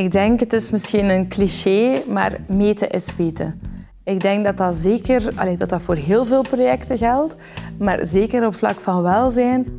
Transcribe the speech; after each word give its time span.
Ik 0.00 0.12
denk, 0.12 0.40
het 0.40 0.52
is 0.52 0.70
misschien 0.70 1.04
een 1.04 1.28
cliché, 1.28 2.02
maar 2.08 2.40
meten 2.48 2.90
is 2.90 3.16
weten. 3.16 3.60
Ik 4.04 4.20
denk 4.20 4.44
dat 4.44 4.56
dat 4.56 4.74
zeker 4.74 5.32
allee, 5.36 5.56
dat 5.56 5.68
dat 5.68 5.82
voor 5.82 5.94
heel 5.94 6.24
veel 6.24 6.42
projecten 6.42 6.98
geldt, 6.98 7.34
maar 7.78 8.06
zeker 8.06 8.46
op 8.46 8.54
vlak 8.54 8.80
van 8.80 9.02
welzijn. 9.02 9.78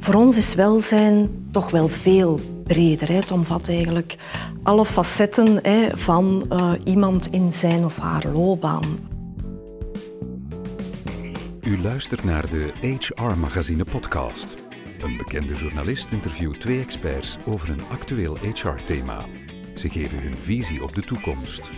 Voor 0.00 0.14
ons 0.14 0.36
is 0.36 0.54
welzijn 0.54 1.48
toch 1.50 1.70
wel 1.70 1.88
veel 1.88 2.40
breder. 2.64 3.08
Hè. 3.08 3.14
Het 3.14 3.32
omvat 3.32 3.68
eigenlijk 3.68 4.16
alle 4.62 4.84
facetten 4.84 5.58
hè, 5.62 5.88
van 5.96 6.46
uh, 6.52 6.72
iemand 6.84 7.28
in 7.30 7.52
zijn 7.52 7.84
of 7.84 7.96
haar 7.96 8.26
loopbaan. 8.32 8.98
U 11.62 11.82
luistert 11.82 12.24
naar 12.24 12.48
de 12.50 12.72
HR 12.80 13.38
Magazine 13.38 13.84
podcast. 13.84 14.59
Een 15.02 15.16
bekende 15.16 15.54
journalist 15.54 16.12
interviewt 16.12 16.60
twee 16.60 16.80
experts 16.80 17.38
over 17.46 17.70
een 17.70 17.80
actueel 17.90 18.36
HR-thema. 18.36 19.24
Ze 19.74 19.88
geven 19.88 20.22
hun 20.22 20.34
visie 20.34 20.82
op 20.82 20.94
de 20.94 21.02
toekomst. 21.02 21.70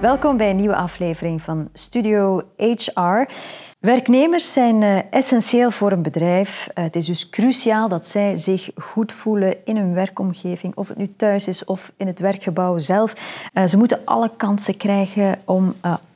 Welkom 0.00 0.36
bij 0.36 0.50
een 0.50 0.56
nieuwe 0.56 0.76
aflevering 0.76 1.42
van 1.42 1.68
Studio 1.72 2.42
HR. 2.56 3.32
Werknemers 3.78 4.52
zijn 4.52 4.82
uh, 4.82 5.12
essentieel 5.12 5.70
voor 5.70 5.92
een 5.92 6.02
bedrijf. 6.02 6.68
Uh, 6.74 6.84
het 6.84 6.96
is 6.96 7.06
dus 7.06 7.30
cruciaal 7.30 7.88
dat 7.88 8.08
zij 8.08 8.36
zich 8.36 8.70
goed 8.76 9.12
voelen 9.12 9.56
in 9.64 9.76
hun 9.76 9.94
werkomgeving, 9.94 10.76
of 10.76 10.88
het 10.88 10.96
nu 10.96 11.14
thuis 11.16 11.48
is 11.48 11.64
of 11.64 11.92
in 11.96 12.06
het 12.06 12.18
werkgebouw 12.18 12.78
zelf. 12.78 13.14
Uh, 13.54 13.64
ze 13.64 13.76
moeten 13.76 14.00
alle 14.04 14.30
kansen 14.36 14.76
krijgen 14.76 15.38
om 15.44 15.74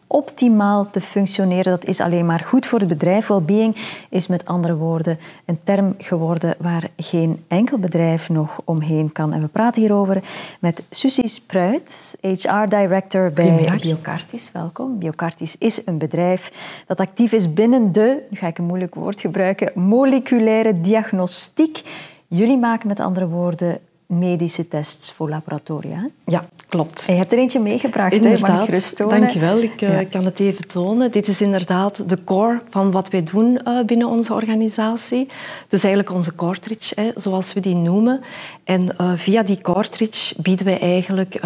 optimaal 0.08 0.90
te 0.90 1.00
functioneren. 1.00 1.72
Dat 1.72 1.84
is 1.84 2.00
alleen 2.00 2.26
maar 2.26 2.40
goed 2.40 2.66
voor 2.66 2.78
het 2.78 2.88
bedrijf. 2.88 3.26
Wellbeing 3.26 3.76
is 4.08 4.26
met 4.26 4.44
andere 4.44 4.76
woorden 4.76 5.18
een 5.44 5.58
term 5.64 5.94
geworden 5.98 6.54
waar 6.58 6.88
geen 6.96 7.44
enkel 7.48 7.78
bedrijf 7.78 8.28
nog 8.28 8.60
omheen 8.64 9.12
kan. 9.12 9.32
En 9.32 9.40
we 9.40 9.46
praten 9.46 9.82
hierover 9.82 10.22
met 10.60 10.82
Susie 10.90 11.28
Spruit, 11.28 12.18
HR 12.20 12.68
Director 12.68 13.30
bij 13.32 13.78
Biocartis. 13.80 14.52
Welkom. 14.52 14.98
Biocartis 14.98 15.56
is 15.58 15.86
een 15.86 15.98
bedrijf 15.98 16.52
dat 16.86 17.00
actief 17.00 17.32
is 17.32 17.52
binnen 17.52 17.92
de, 17.92 18.22
nu 18.30 18.38
ga 18.38 18.46
ik 18.46 18.58
een 18.58 18.64
moeilijk 18.64 18.94
woord 18.94 19.20
gebruiken, 19.20 19.72
moleculaire 19.74 20.80
diagnostiek. 20.80 21.82
Jullie 22.26 22.58
maken 22.58 22.88
met 22.88 23.00
andere 23.00 23.28
woorden 23.28 23.78
medische 24.08 24.68
tests 24.68 25.12
voor 25.12 25.28
laboratoria. 25.28 26.08
Ja, 26.24 26.48
klopt. 26.68 27.04
En 27.06 27.12
je 27.12 27.18
hebt 27.18 27.32
er 27.32 27.38
eentje 27.38 27.60
meegebracht, 27.60 28.12
inderdaad. 28.12 28.66
Hè? 28.68 29.06
Dankjewel, 29.08 29.58
ik 29.58 29.80
uh, 29.80 29.98
kan 30.10 30.24
het 30.24 30.40
even 30.40 30.68
tonen. 30.68 31.12
Dit 31.12 31.28
is 31.28 31.40
inderdaad 31.40 32.08
de 32.08 32.24
core 32.24 32.62
van 32.70 32.90
wat 32.90 33.10
wij 33.10 33.22
doen 33.22 33.60
uh, 33.64 33.84
binnen 33.84 34.08
onze 34.08 34.34
organisatie. 34.34 35.28
Dus 35.68 35.84
eigenlijk 35.84 36.14
onze 36.14 36.34
cartridge, 36.34 37.00
hè, 37.00 37.10
zoals 37.14 37.52
we 37.52 37.60
die 37.60 37.74
noemen. 37.74 38.20
En 38.64 38.94
uh, 39.00 39.12
via 39.14 39.42
die 39.42 39.60
cartridge 39.60 40.42
bieden 40.42 40.66
wij 40.66 40.80
eigenlijk 40.80 41.40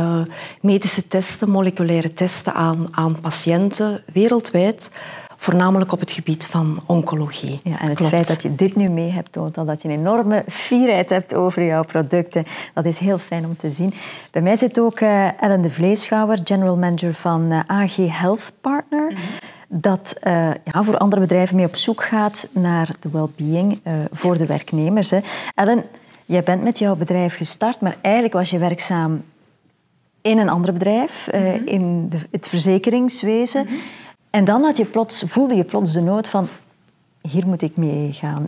medische 0.61 1.09
testen, 1.09 1.51
moleculaire 1.51 2.15
testen 2.15 2.55
aan, 2.55 2.89
aan 2.91 3.21
patiënten 3.21 4.03
wereldwijd 4.13 4.91
voornamelijk 5.43 5.93
op 5.93 6.01
het 6.01 6.11
gebied 6.11 6.47
van 6.47 6.83
oncologie. 6.87 7.61
Ja, 7.65 7.81
en 7.81 7.89
het 7.89 8.07
feit 8.07 8.29
dat 8.29 8.43
je 8.43 8.55
dit 8.55 8.77
nu 8.77 8.89
mee 8.89 9.11
hebt, 9.11 9.33
toont 9.33 9.59
al 9.59 9.65
dat 9.65 9.83
je 9.83 9.89
een 9.89 9.99
enorme 9.99 10.45
fierheid 10.49 11.11
hebt 11.11 11.35
over 11.35 11.65
jouw 11.65 11.85
producten. 11.85 12.45
Dat 12.75 12.85
is 12.85 12.99
heel 12.99 13.19
fijn 13.19 13.45
om 13.45 13.57
te 13.57 13.71
zien. 13.71 13.95
Bij 14.31 14.43
mij 14.43 14.57
zit 14.57 14.81
ook 14.81 15.01
uh, 15.01 15.43
Ellen 15.43 15.63
de 15.63 15.71
Vleeschouwer, 15.71 16.41
general 16.45 16.77
manager 16.77 17.15
van 17.15 17.51
eh, 17.51 17.61
AG 17.67 17.97
Health 17.97 18.53
Partner. 18.61 19.13
Mhm. 19.13 19.21
Dat 19.69 20.17
uh, 20.23 20.33
ja, 20.65 20.83
voor 20.83 20.99
andere 20.99 21.21
bedrijven 21.21 21.57
mee 21.57 21.67
op 21.67 21.77
zoek 21.77 22.03
gaat 22.03 22.47
naar 22.53 22.89
de 23.01 23.11
well-being 23.11 23.81
voor 24.13 24.39
de 24.39 24.47
werknemers. 24.47 25.11
Hè. 25.11 25.19
Ellen, 25.55 25.85
jij 26.25 26.43
bent 26.43 26.63
met 26.63 26.79
jouw 26.79 26.97
bedrijf 26.97 27.37
gestart, 27.37 27.81
maar 27.81 27.97
eigenlijk 28.01 28.35
was 28.35 28.51
je 28.51 28.59
werkzaam 28.59 29.23
in 30.21 30.39
een 30.39 30.49
ander 30.49 30.73
bedrijf, 30.73 31.29
mhm. 31.33 31.63
in 31.65 32.09
de, 32.09 32.19
het 32.31 32.49
verzekeringswezen. 32.49 33.65
Mhm. 33.65 33.75
En 34.33 34.45
dan 34.45 34.63
had 34.63 34.77
je 34.77 34.85
plots, 34.85 35.23
voelde 35.27 35.55
je 35.55 35.65
plots 35.65 35.93
de 35.93 36.01
nood 36.01 36.29
van 36.29 36.49
hier 37.23 37.47
moet 37.47 37.63
ik 37.63 37.77
mee 37.77 38.13
gaan. 38.13 38.47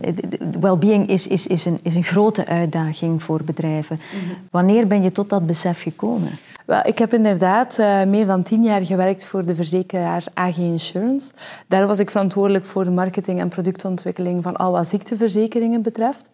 Wellbeing 0.59 1.09
is, 1.09 1.27
is, 1.27 1.47
is, 1.47 1.65
een, 1.65 1.79
is 1.83 1.95
een 1.95 2.03
grote 2.03 2.45
uitdaging 2.45 3.23
voor 3.23 3.43
bedrijven. 3.43 3.95
Mhm. 3.95 4.33
Wanneer 4.51 4.87
ben 4.87 5.03
je 5.03 5.11
tot 5.11 5.29
dat 5.29 5.45
besef 5.45 5.81
gekomen? 5.81 6.31
Wel, 6.65 6.79
ik 6.83 6.97
heb 6.97 7.13
inderdaad 7.13 7.77
uh, 7.79 8.03
meer 8.03 8.25
dan 8.25 8.43
tien 8.43 8.63
jaar 8.63 8.81
gewerkt 8.81 9.25
voor 9.25 9.45
de 9.45 9.55
verzekeraar 9.55 10.23
AG 10.33 10.57
Insurance. 10.57 11.31
Daar 11.67 11.87
was 11.87 11.99
ik 11.99 12.09
verantwoordelijk 12.09 12.65
voor 12.65 12.83
de 12.83 12.91
marketing 12.91 13.39
en 13.39 13.47
productontwikkeling 13.47 14.43
van 14.43 14.55
al 14.55 14.71
wat 14.71 14.87
ziekteverzekeringen 14.87 15.81
betreft. 15.81 16.25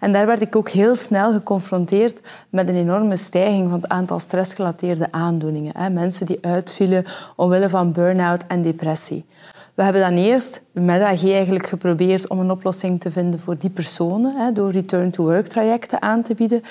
En 0.00 0.12
daar 0.12 0.26
werd 0.26 0.40
ik 0.40 0.56
ook 0.56 0.68
heel 0.68 0.94
snel 0.94 1.32
geconfronteerd 1.32 2.20
met 2.48 2.68
een 2.68 2.76
enorme 2.76 3.16
stijging 3.16 3.70
van 3.70 3.80
het 3.80 3.90
aantal 3.90 4.18
stressgerelateerde 4.18 5.08
aandoeningen. 5.10 5.72
Hè. 5.76 5.90
Mensen 5.90 6.26
die 6.26 6.38
uitvielen 6.40 7.04
omwille 7.36 7.68
van 7.68 7.92
burn-out 7.92 8.44
en 8.46 8.62
depressie. 8.62 9.24
We 9.78 9.84
hebben 9.84 10.02
dan 10.02 10.16
eerst 10.16 10.62
met 10.72 11.02
AG 11.02 11.24
eigenlijk 11.24 11.66
geprobeerd 11.66 12.28
om 12.28 12.38
een 12.38 12.50
oplossing 12.50 13.00
te 13.00 13.10
vinden 13.10 13.40
voor 13.40 13.58
die 13.58 13.70
personen, 13.70 14.36
hè, 14.36 14.52
door 14.52 14.70
return-to-work 14.70 15.46
trajecten 15.46 16.02
aan 16.02 16.22
te 16.22 16.34
bieden. 16.34 16.62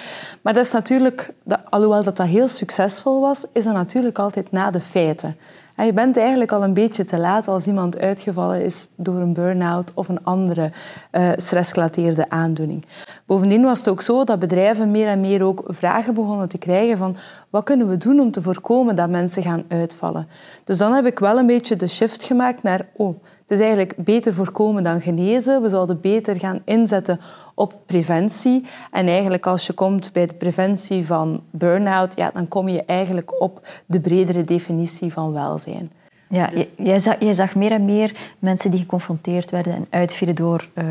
Maar 0.42 0.54
dat 0.54 0.66
is 0.66 0.72
natuurlijk, 0.72 1.34
alhoewel 1.70 2.04
dat, 2.04 2.18
dat 2.18 2.28
heel 2.28 2.48
succesvol 2.48 3.22
was, 3.22 3.46
is 3.54 3.64
dat 3.64 3.74
natuurlijk 3.74 4.20
altijd 4.20 4.52
na 4.52 4.72
de 4.72 4.80
feiten. 4.80 5.38
En 5.76 5.86
je 5.86 5.94
bent 5.94 6.18
eigenlijk 6.18 6.52
al 6.52 6.64
een 6.64 6.74
beetje 6.74 7.06
te 7.06 7.18
laat 7.18 7.48
als 7.48 7.68
iemand 7.68 7.98
uitgevallen 7.98 8.64
is 8.64 8.88
door 8.96 9.16
een 9.16 9.34
burn-out 9.34 9.92
of 9.94 10.08
een 10.10 10.24
andere 10.24 10.72
uh, 11.12 11.30
stressgerelateerde 11.36 12.30
aandoening. 12.30 12.86
Bovendien 13.26 13.64
was 13.64 13.78
het 13.78 13.90
ook 13.90 14.02
zo 14.02 14.24
dat 14.24 14.40
bedrijven 14.40 14.92
meer 14.92 15.08
en 15.08 15.22
meer 15.22 15.44
ook 15.44 15.64
vragen 15.68 16.14
begonnen 16.14 16.50
te 16.50 16.58
krijgen 16.58 16.98
van 16.98 17.16
wat 17.58 17.66
kunnen 17.66 17.90
we 17.90 17.98
doen 17.98 18.20
om 18.20 18.32
te 18.32 18.42
voorkomen 18.42 18.96
dat 18.96 19.10
mensen 19.10 19.44
gaan 19.44 19.64
uitvallen. 19.68 20.28
Dus 20.64 20.78
dan 20.78 20.94
heb 20.94 21.06
ik 21.06 21.20
wel 21.20 21.38
een 21.38 21.46
beetje 21.46 21.76
de 21.76 21.88
shift 21.88 22.24
gemaakt 22.24 22.64
naar 22.64 22.86
oh, 22.94 23.16
het 23.42 23.52
is 23.52 23.60
eigenlijk 23.60 23.94
beter 23.96 24.34
voorkomen 24.34 24.84
dan 24.84 25.02
genezen. 25.02 25.62
We 25.62 25.70
zouden 25.70 26.02
beter 26.02 26.40
gaan 26.40 26.62
inzetten 26.66 27.20
op 27.54 27.80
preventie. 27.86 28.66
En 28.92 29.08
eigenlijk 29.08 29.46
als 29.46 29.68
je 29.68 29.74
komt 29.74 30.14
bij 30.14 30.26
de 30.26 30.34
preventie 30.34 31.06
van 31.06 31.42
burn-out, 31.52 32.16
ja, 32.16 32.32
dan 32.34 32.48
kom 32.48 32.68
je 32.68 32.84
eigenlijk 32.86 33.42
op 33.42 33.68
de 33.86 34.00
bredere 34.00 34.44
definitie 34.44 35.14
van 35.14 35.34
welzijn. 35.34 35.92
Ja, 36.30 36.48
dus... 36.48 36.74
jij, 36.78 37.00
zag, 37.00 37.16
jij 37.20 37.34
zag 37.34 37.56
meer 37.56 37.72
en 37.72 37.86
meer 37.86 38.36
mensen 38.40 38.72
die 38.72 38.80
geconfronteerd 38.80 39.52
werden 39.52 39.74
en 39.74 39.88
uitvielen 39.90 40.36
door 40.36 40.68
uh, 40.74 40.86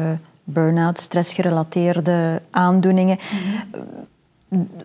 burn-out, 0.45 0.99
stressgerelateerde 0.99 2.43
aandoeningen. 2.51 3.19
Mhm. 3.19 3.81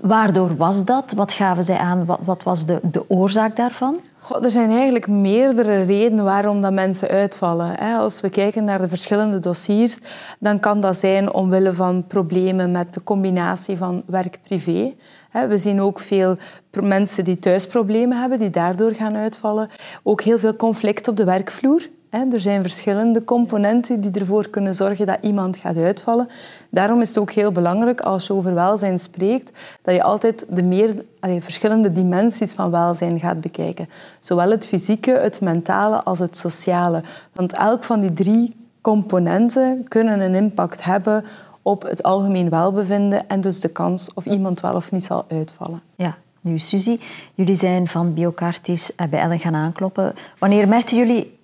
Waardoor 0.01 0.55
was 0.55 0.85
dat? 0.85 1.11
Wat 1.11 1.31
gaven 1.31 1.63
zij 1.63 1.77
aan? 1.77 2.05
Wat, 2.05 2.43
was 2.43 2.65
de, 2.65 2.79
de 2.81 3.09
oorzaak 3.09 3.55
daarvan? 3.55 3.99
er 4.41 4.51
zijn 4.51 4.69
eigenlijk 4.69 5.07
meerdere 5.07 5.81
redenen 5.83 6.23
waarom 6.23 6.61
dat 6.61 6.73
mensen 6.73 7.07
uitvallen. 7.09 7.77
Als 7.77 8.21
we 8.21 8.29
kijken 8.29 8.63
naar 8.63 8.81
de 8.81 8.87
verschillende 8.87 9.39
dossiers, 9.39 9.99
dan 10.39 10.59
kan 10.59 10.81
dat 10.81 10.97
zijn 10.97 11.33
omwille 11.33 11.73
van 11.73 12.05
problemen 12.07 12.71
met 12.71 12.93
de 12.93 13.03
combinatie 13.03 13.77
van 13.77 14.03
werk-privé. 14.05 14.93
We 15.31 15.57
zien 15.57 15.81
ook 15.81 15.99
veel 15.99 16.37
mensen 16.81 17.23
die 17.23 17.39
thuisproblemen 17.39 18.19
hebben, 18.19 18.39
die 18.39 18.49
daardoor 18.49 18.93
gaan 18.93 19.15
uitvallen. 19.15 19.69
Ook 20.03 20.21
heel 20.21 20.39
veel 20.39 20.55
conflict 20.55 21.07
op 21.07 21.17
de 21.17 21.23
werkvloer. 21.23 21.89
Er 22.09 22.39
zijn 22.39 22.61
verschillende 22.61 23.23
componenten 23.23 24.01
die 24.01 24.11
ervoor 24.11 24.49
kunnen 24.49 24.73
zorgen 24.73 25.05
dat 25.05 25.17
iemand 25.21 25.57
gaat 25.57 25.77
uitvallen. 25.77 26.27
Daarom 26.69 27.01
is 27.01 27.07
het 27.07 27.17
ook 27.17 27.31
heel 27.31 27.51
belangrijk 27.51 28.01
als 28.01 28.27
je 28.27 28.33
over 28.33 28.53
welzijn 28.53 28.99
spreekt, 28.99 29.51
dat 29.81 29.95
je 29.95 30.03
altijd 30.03 30.45
de 30.49 30.63
meer 30.63 31.05
verschillende 31.39 31.91
dimensies 31.91 32.53
van 32.53 32.71
welzijn 32.71 33.19
gaat 33.19 33.41
bekijken. 33.41 33.89
Zowel 34.19 34.49
het 34.49 34.67
fysieke, 34.67 35.11
het 35.11 35.41
mentale 35.41 36.03
als 36.03 36.19
het 36.19 36.37
sociale. 36.37 37.03
Want 37.33 37.53
elk 37.53 37.83
van 37.83 38.01
die 38.01 38.13
drie 38.13 38.55
componenten 38.81 39.85
kunnen 39.87 40.19
een 40.19 40.35
impact 40.35 40.83
hebben 40.83 41.23
op 41.61 41.81
het 41.81 42.03
algemeen 42.03 42.49
welbevinden 42.49 43.27
en 43.27 43.41
dus 43.41 43.59
de 43.59 43.69
kans 43.69 44.13
of 44.13 44.25
iemand 44.25 44.59
wel 44.59 44.75
of 44.75 44.91
niet 44.91 45.05
zal 45.05 45.25
uitvallen. 45.27 45.81
Ja, 45.95 46.17
nu 46.41 46.59
Suzy, 46.59 46.99
jullie 47.33 47.55
zijn 47.55 47.87
van 47.87 48.13
Biocartis 48.13 48.91
bij 49.09 49.19
Ellen 49.19 49.39
gaan 49.39 49.55
aankloppen. 49.55 50.13
Wanneer 50.39 50.67
merkten 50.67 50.97
jullie 50.97 51.37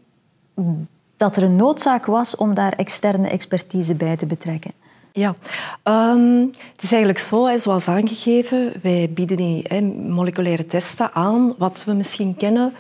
dat 1.17 1.35
er 1.35 1.43
een 1.43 1.55
noodzaak 1.55 2.05
was 2.05 2.35
om 2.35 2.53
daar 2.53 2.73
externe 2.73 3.29
expertise 3.29 3.93
bij 3.93 4.17
te 4.17 4.25
betrekken? 4.25 4.71
Ja, 5.11 5.35
um, 5.83 6.41
het 6.45 6.83
is 6.83 6.91
eigenlijk 6.91 7.19
zo, 7.19 7.57
zoals 7.57 7.87
aangegeven, 7.87 8.73
wij 8.81 9.09
bieden 9.13 9.37
die 9.37 9.83
moleculaire 9.93 10.65
testen 10.65 11.13
aan, 11.13 11.55
wat 11.57 11.83
we 11.83 11.93
misschien 11.93 12.35
kennen 12.35 12.73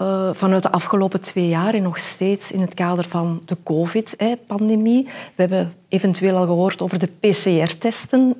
uh, 0.00 0.30
vanuit 0.32 0.62
de 0.62 0.72
afgelopen 0.72 1.20
twee 1.20 1.48
jaar 1.48 1.74
en 1.74 1.82
nog 1.82 1.98
steeds 1.98 2.52
in 2.52 2.60
het 2.60 2.74
kader 2.74 3.08
van 3.08 3.42
de 3.44 3.56
COVID-pandemie. 3.64 5.04
We 5.04 5.42
hebben 5.42 5.72
eventueel 5.88 6.36
al 6.36 6.46
gehoord 6.46 6.82
over 6.82 6.98
de 6.98 7.08
PCR-testen. 7.20 8.36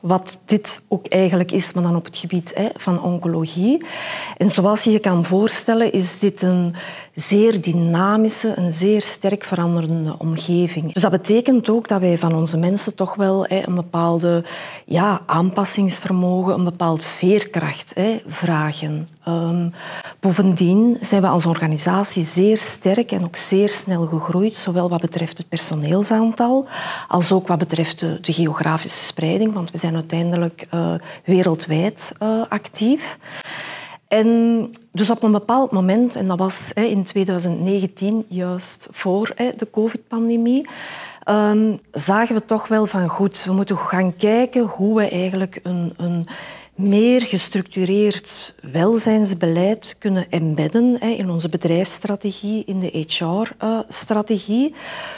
Wat 0.00 0.42
dit 0.46 0.82
ook 0.88 1.06
eigenlijk 1.06 1.52
is, 1.52 1.72
maar 1.72 1.82
dan 1.82 1.96
op 1.96 2.04
het 2.04 2.16
gebied 2.16 2.52
hè, 2.54 2.68
van 2.76 3.02
oncologie. 3.02 3.84
En 4.36 4.50
zoals 4.50 4.84
je 4.84 4.90
je 4.90 4.98
kan 4.98 5.24
voorstellen, 5.24 5.92
is 5.92 6.18
dit 6.18 6.42
een 6.42 6.74
zeer 7.14 7.60
dynamische, 7.60 8.52
een 8.56 8.70
zeer 8.70 9.00
sterk 9.00 9.44
veranderende 9.44 10.14
omgeving. 10.18 10.92
Dus 10.92 11.02
dat 11.02 11.10
betekent 11.10 11.68
ook 11.68 11.88
dat 11.88 12.00
wij 12.00 12.18
van 12.18 12.34
onze 12.34 12.56
mensen 12.56 12.94
toch 12.94 13.14
wel 13.14 13.44
hè, 13.48 13.66
een 13.66 13.74
bepaalde 13.74 14.44
ja, 14.84 15.20
aanpassingsvermogen, 15.26 16.54
een 16.54 16.64
bepaald 16.64 17.02
veerkracht 17.02 17.92
hè, 17.94 18.22
vragen. 18.26 19.08
Um, 19.28 19.72
bovendien 20.20 20.96
zijn 21.00 21.22
we 21.22 21.28
als 21.28 21.46
organisatie 21.46 22.22
zeer 22.22 22.56
sterk 22.56 23.12
en 23.12 23.24
ook 23.24 23.36
zeer 23.36 23.68
snel 23.68 24.06
gegroeid, 24.06 24.58
zowel 24.58 24.88
wat 24.88 25.00
betreft 25.00 25.38
het 25.38 25.48
personeelsaantal 25.48 26.66
als 27.08 27.32
ook 27.32 27.48
wat 27.48 27.58
betreft 27.58 28.00
de, 28.00 28.32
geografische 28.32 29.04
spreiding, 29.04 29.52
want 29.52 29.70
we 29.70 29.78
zijn 29.78 29.94
uiteindelijk 29.94 30.66
uh, 30.74 30.94
wereldwijd 31.24 32.12
uh, 32.22 32.42
actief. 32.48 33.18
En 34.08 34.70
dus 34.92 35.10
op 35.10 35.22
een 35.22 35.32
bepaald 35.32 35.70
moment, 35.70 36.16
en 36.16 36.26
dat 36.26 36.38
was 36.38 36.70
hè, 36.74 36.82
in 36.82 37.04
2019, 37.04 38.24
juist 38.28 38.88
voor 38.90 39.32
hè, 39.34 39.50
de 39.56 39.70
COVID-pandemie, 39.70 40.68
um, 41.28 41.80
zagen 41.92 42.34
we 42.34 42.44
toch 42.44 42.68
wel 42.68 42.86
van 42.86 43.08
goed, 43.08 43.44
we 43.44 43.52
moeten 43.52 43.78
gaan 43.78 44.16
kijken 44.16 44.62
hoe 44.62 44.96
we 44.96 45.08
eigenlijk 45.08 45.60
een, 45.62 45.94
een 45.96 46.28
meer 46.74 47.20
gestructureerd 47.20 48.54
welzijnsbeleid 48.72 49.96
kunnen 49.98 50.30
embedden 50.30 51.00
in 51.00 51.30
onze 51.30 51.48
bedrijfsstrategie, 51.48 52.64
in 52.66 52.80
de 52.80 53.06
HR-strategie, 53.06 54.74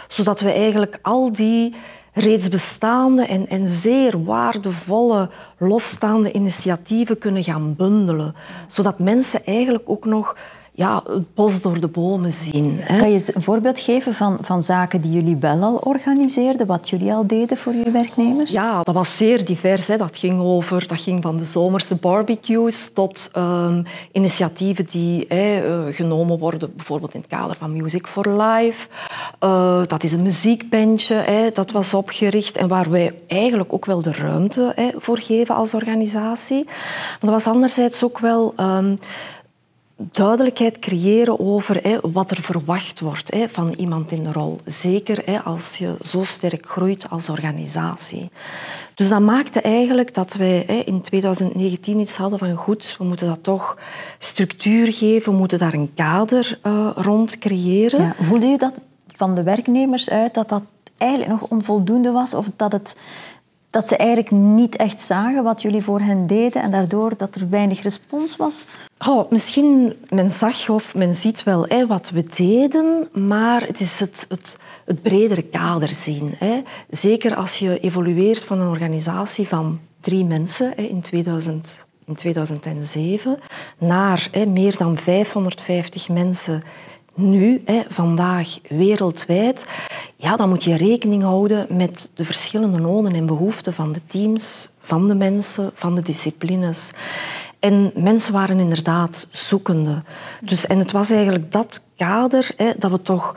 zodat 0.09 0.41
we 0.41 0.51
eigenlijk 0.53 0.99
al 1.03 1.33
die 1.33 1.75
reeds 2.13 2.49
bestaande 2.49 3.27
en, 3.27 3.49
en 3.49 3.69
zeer 3.69 4.25
waardevolle 4.25 5.31
losstaande 5.59 6.33
initiatieven 6.33 7.19
kunnen 7.19 7.45
gaan 7.45 7.75
bundelen. 7.75 8.35
Zodat 8.67 8.99
mensen 8.99 9.45
eigenlijk 9.45 9.85
ook 9.87 10.05
nog 10.05 10.37
ja, 10.77 11.03
het 11.07 11.35
bos 11.35 11.61
door 11.61 11.81
de 11.81 11.87
bomen 11.87 12.33
zien. 12.33 12.79
Hè. 12.81 12.99
Kan 12.99 13.11
je 13.11 13.31
een 13.35 13.43
voorbeeld 13.43 13.81
geven 13.81 14.15
van, 14.15 14.39
van 14.41 14.63
zaken 14.63 15.01
die 15.01 15.13
jullie 15.13 15.37
wel 15.37 15.63
al 15.63 15.77
organiseerden, 15.77 16.67
wat 16.67 16.89
jullie 16.89 17.13
al 17.13 17.27
deden 17.27 17.57
voor 17.57 17.75
je 17.75 17.91
werknemers? 17.91 18.53
Ja, 18.53 18.83
dat 18.83 18.95
was 18.95 19.17
zeer 19.17 19.45
divers. 19.45 19.89
Hè. 19.89 19.97
Dat, 19.97 20.17
ging 20.17 20.41
over, 20.41 20.87
dat 20.89 21.01
ging 21.01 21.23
van 21.23 21.37
de 21.37 21.45
zomerse 21.45 21.95
barbecues 21.95 22.93
tot 22.93 23.31
um, 23.37 23.85
initiatieven 24.13 24.87
die 24.91 25.25
hè, 25.29 25.69
uh, 25.69 25.95
genomen 25.95 26.39
worden, 26.39 26.73
bijvoorbeeld 26.77 27.15
in 27.15 27.21
het 27.21 27.29
kader 27.29 27.57
van 27.57 27.73
Music 27.73 28.07
for 28.07 28.29
Life. 28.43 28.89
Uh, 29.45 29.83
dat 29.87 30.03
is 30.03 30.13
een 30.13 30.23
muziekbandje, 30.23 31.15
hè, 31.15 31.51
dat 31.55 31.71
was 31.71 31.95
opgericht 31.95 32.57
en 32.57 32.69
waar 32.69 32.91
wij 32.91 33.15
eigenlijk 33.27 33.73
ook 33.73 33.85
wel 33.87 34.03
de 34.03 34.13
ruimte 34.13 34.73
hè, 34.75 34.91
voor 34.97 35.19
geven 35.19 35.55
als 35.55 35.75
organisatie. 35.75 36.65
Maar 36.65 37.19
dat 37.21 37.31
was 37.31 37.47
anderzijds 37.47 38.05
ook 38.05 38.19
wel... 38.19 38.55
Um, 38.61 38.99
duidelijkheid 39.97 40.79
creëren 40.79 41.41
over 41.41 42.01
wat 42.13 42.31
er 42.31 42.43
verwacht 42.43 43.01
wordt 43.01 43.37
van 43.49 43.75
iemand 43.77 44.13
in 44.13 44.25
de 44.25 44.33
rol. 44.33 44.61
Zeker 44.65 45.43
als 45.43 45.77
je 45.77 45.97
zo 46.05 46.25
sterk 46.25 46.67
groeit 46.69 47.11
als 47.11 47.29
organisatie. 47.29 48.31
Dus 48.95 49.09
dat 49.09 49.21
maakte 49.21 49.61
eigenlijk 49.61 50.15
dat 50.15 50.35
wij 50.35 50.65
in 50.65 51.01
2019 51.01 51.99
iets 51.99 52.17
hadden 52.17 52.39
van 52.39 52.55
goed, 52.55 52.95
we 52.99 53.05
moeten 53.05 53.27
dat 53.27 53.43
toch 53.43 53.79
structuur 54.19 54.93
geven, 54.93 55.33
we 55.33 55.39
moeten 55.39 55.59
daar 55.59 55.75
een 55.75 55.95
kader 55.95 56.59
uh, 56.63 56.91
rond 56.95 57.39
creëren. 57.39 58.15
Voelde 58.21 58.47
je 58.47 58.59
dat 58.59 58.81
van 59.17 59.35
de 59.35 59.43
werknemers 59.43 60.11
uit 60.11 60.35
dat 60.35 60.49
dat 60.49 60.63
eigenlijk 60.97 61.31
nog 61.31 61.51
onvoldoende 61.51 62.11
was 62.11 62.35
of 62.35 62.47
dat 62.57 62.73
het 62.73 62.97
dat 63.77 63.89
ze 63.89 63.97
eigenlijk 63.97 64.31
niet 64.31 64.77
echt 64.77 65.01
zagen 65.01 65.43
wat 65.43 65.63
jullie 65.63 65.83
voor 65.83 66.01
hen 66.01 66.27
deden 66.27 66.63
en 66.63 66.71
daardoor 66.71 67.17
dat 67.17 67.35
er 67.35 67.49
weinig 67.51 67.83
respons 67.83 68.37
was? 68.37 68.67
Oh, 69.09 69.31
misschien 69.31 69.97
men 70.09 70.31
zag 70.31 70.69
of 70.69 70.95
men 70.95 71.15
ziet 71.15 71.43
wel 71.43 71.65
hè, 71.69 71.87
wat 71.87 72.11
we 72.11 72.23
deden, 72.23 73.09
maar 73.13 73.63
het 73.63 73.81
is 73.81 74.01
het, 74.01 74.27
het, 74.29 75.03
bredere 75.03 75.43
kader 75.43 75.89
zien. 75.89 76.35
Hè. 76.39 76.63
Zeker 76.91 77.35
als 77.35 77.59
je 77.59 77.81
evolueert 77.81 78.45
van 78.45 78.61
een 78.61 78.69
organisatie 78.69 79.49
van 79.49 79.79
drie 80.01 80.25
mensen 80.25 80.73
hè, 80.77 80.83
in, 80.83 81.01
2000, 81.01 81.87
in 82.07 82.15
2007 82.15 83.39
naar 83.79 84.31
meer 84.49 84.77
dan 84.77 84.97
550 84.99 86.09
mensen 86.09 86.63
nu, 87.17 87.63
hè, 87.65 87.83
vandaag, 87.89 88.59
wereldwijd, 88.69 89.67
ja, 90.17 90.37
dan 90.37 90.49
moet 90.49 90.65
je 90.65 90.77
rekening 90.77 91.23
houden 91.23 91.67
met 91.71 92.11
de 92.15 92.25
verschillende 92.25 92.79
noden 92.79 93.15
en 93.15 93.27
behoeften 93.27 93.73
van 93.73 93.93
de 93.93 94.01
teams, 94.07 94.69
van 94.79 95.09
de 95.09 95.15
mensen, 95.15 95.71
van 95.75 95.95
de 95.95 96.03
disciplines. 96.03 96.93
En 97.59 97.93
mensen 97.95 98.33
waren 98.33 98.59
inderdaad 98.59 99.27
zoekende. 99.31 100.03
Dus, 100.41 100.67
en 100.67 100.79
het 100.79 100.93
was 100.93 101.11
eigenlijk 101.11 101.53
dat 101.53 101.83
kader 101.97 102.51
hè, 102.57 102.73
dat 102.79 102.91
we 102.91 103.03
toch 103.03 103.37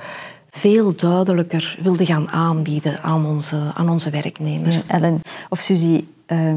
veel 0.50 0.96
duidelijker 0.96 1.78
wilden 1.82 2.06
gaan 2.06 2.30
aanbieden 2.30 3.02
aan 3.02 3.25
onze, 3.25 3.72
aan 3.74 3.90
onze 3.90 4.10
werknemers. 4.10 4.88
Ellen 4.88 5.22
of 5.50 5.60
Suzy, 5.60 6.06
uh, 6.28 6.54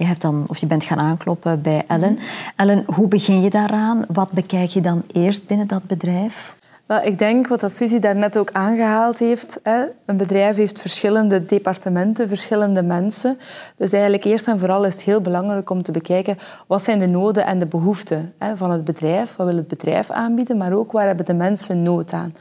je, 0.00 0.06
hebt 0.06 0.20
dan, 0.20 0.44
of 0.46 0.58
je 0.58 0.66
bent 0.66 0.84
gaan 0.84 0.98
aankloppen 0.98 1.62
bij 1.62 1.84
Ellen. 1.86 2.18
Ellen, 2.56 2.84
hoe 2.86 3.08
begin 3.08 3.40
je 3.40 3.50
daaraan? 3.50 4.04
Wat 4.08 4.30
bekijk 4.30 4.70
je 4.70 4.80
dan 4.80 5.02
eerst 5.12 5.46
binnen 5.46 5.66
dat 5.66 5.84
bedrijf? 5.84 6.54
Wel, 6.86 7.02
ik 7.02 7.18
denk 7.18 7.48
wat 7.48 7.60
dat 7.60 7.76
Suzy 7.76 7.98
daarnet 7.98 8.38
ook 8.38 8.50
aangehaald 8.52 9.18
heeft. 9.18 9.60
Hè, 9.62 9.84
een 10.06 10.16
bedrijf 10.16 10.56
heeft 10.56 10.80
verschillende 10.80 11.44
departementen, 11.44 12.28
verschillende 12.28 12.82
mensen. 12.82 13.38
Dus 13.76 13.92
eigenlijk 13.92 14.24
eerst 14.24 14.48
en 14.48 14.58
vooral 14.58 14.84
is 14.84 14.92
het 14.92 15.02
heel 15.02 15.20
belangrijk 15.20 15.70
om 15.70 15.82
te 15.82 15.92
bekijken 15.92 16.38
wat 16.66 16.84
zijn 16.84 16.98
de 16.98 17.06
noden 17.06 17.46
en 17.46 17.58
de 17.58 17.66
behoeften 17.66 18.32
hè, 18.38 18.56
van 18.56 18.70
het 18.70 18.84
bedrijf. 18.84 19.36
Wat 19.36 19.46
wil 19.46 19.56
het 19.56 19.68
bedrijf 19.68 20.10
aanbieden, 20.10 20.56
maar 20.56 20.72
ook 20.72 20.92
waar 20.92 21.06
hebben 21.06 21.26
de 21.26 21.34
mensen 21.34 21.82
nood 21.82 22.12
aan. 22.12 22.34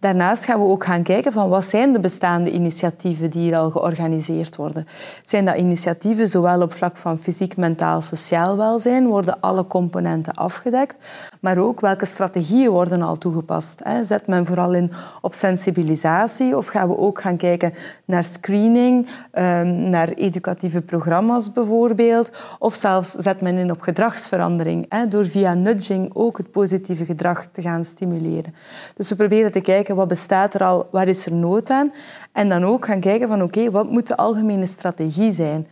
Daarnaast 0.00 0.44
gaan 0.44 0.60
we 0.60 0.66
ook 0.66 0.84
gaan 0.84 1.02
kijken 1.02 1.32
van 1.32 1.48
wat 1.48 1.64
zijn 1.64 1.92
de 1.92 2.00
bestaande 2.00 2.50
initiatieven 2.50 3.30
die 3.30 3.40
hier 3.40 3.56
al 3.56 3.70
georganiseerd 3.70 4.56
worden. 4.56 4.86
Zijn 5.24 5.44
dat 5.44 5.56
initiatieven 5.56 6.28
zowel 6.28 6.62
op 6.62 6.72
vlak 6.72 6.96
van 6.96 7.18
fysiek, 7.18 7.56
mentaal, 7.56 8.00
sociaal 8.00 8.56
welzijn, 8.56 9.06
worden 9.06 9.40
alle 9.40 9.66
componenten 9.66 10.34
afgedekt, 10.34 10.96
maar 11.40 11.58
ook 11.58 11.80
welke 11.80 12.06
strategieën 12.06 12.70
worden 12.70 13.02
al 13.02 13.18
toegepast. 13.18 13.82
Zet 14.02 14.26
men 14.26 14.46
vooral 14.46 14.74
in 14.74 14.92
op 15.20 15.34
sensibilisatie 15.34 16.56
of 16.56 16.66
gaan 16.66 16.88
we 16.88 16.96
ook 16.96 17.20
gaan 17.20 17.36
kijken 17.36 17.74
naar 18.04 18.24
screening, 18.24 19.08
ehm, 19.30 19.90
naar 19.90 20.08
educatieve 20.08 20.80
programma's 20.80 21.52
bijvoorbeeld, 21.52 22.32
of 22.58 22.74
zelfs 22.74 23.10
zet 23.10 23.40
men 23.40 23.56
in 23.56 23.70
op 23.70 23.80
gedragsverandering 23.80 25.06
door 25.08 25.26
via 25.26 25.54
nudging 25.54 26.10
ook 26.12 26.36
het 26.36 26.50
positieve 26.50 27.04
gedrag 27.04 27.46
te 27.52 27.62
gaan 27.62 27.84
stimuleren. 27.84 28.54
Dus 28.96 29.08
we 29.08 29.14
proberen 29.14 29.52
te 29.52 29.60
kijken 29.60 29.96
wat 29.96 30.08
bestaat 30.08 30.54
er 30.54 30.64
al, 30.64 30.88
waar 30.90 31.08
is 31.08 31.26
er 31.26 31.34
nood 31.34 31.70
aan 31.70 31.92
en 32.32 32.48
dan 32.48 32.64
ook 32.64 32.84
gaan 32.84 33.00
kijken 33.00 33.28
van 33.28 33.42
oké, 33.42 33.70
wat 33.70 33.90
moet 33.90 34.06
de 34.06 34.16
algemene 34.16 34.66
strategie 34.66 35.32
zijn? 35.32 35.66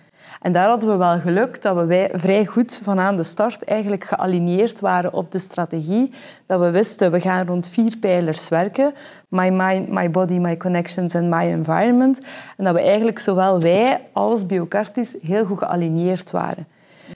En 0.47 0.53
daar 0.53 0.69
hadden 0.69 0.89
we 0.89 0.97
wel 0.97 1.21
geluk 1.21 1.63
dat 1.63 1.77
we 1.77 1.85
wij 1.85 2.11
vrij 2.13 2.47
goed 2.47 2.81
van 2.83 2.99
aan 2.99 3.17
de 3.17 3.23
start 3.23 3.65
eigenlijk 3.65 4.05
gealigneerd 4.05 4.81
waren 4.81 5.13
op 5.13 5.33
de 5.33 5.39
strategie. 5.39 6.13
Dat 6.47 6.61
we 6.61 6.71
wisten, 6.71 7.11
we 7.11 7.21
gaan 7.21 7.47
rond 7.47 7.69
vier 7.69 7.97
pijlers 7.97 8.49
werken. 8.49 8.95
My 9.29 9.49
mind, 9.51 9.89
my 9.89 10.11
body, 10.11 10.33
my 10.39 10.57
connections 10.57 11.15
en 11.15 11.29
my 11.29 11.43
environment. 11.43 12.21
En 12.57 12.65
dat 12.65 12.75
we 12.75 12.81
eigenlijk 12.81 13.19
zowel 13.19 13.61
wij 13.61 14.01
als 14.13 14.47
Biocartis 14.47 15.15
heel 15.23 15.45
goed 15.45 15.59
gealigneerd 15.59 16.31
waren. 16.31 16.67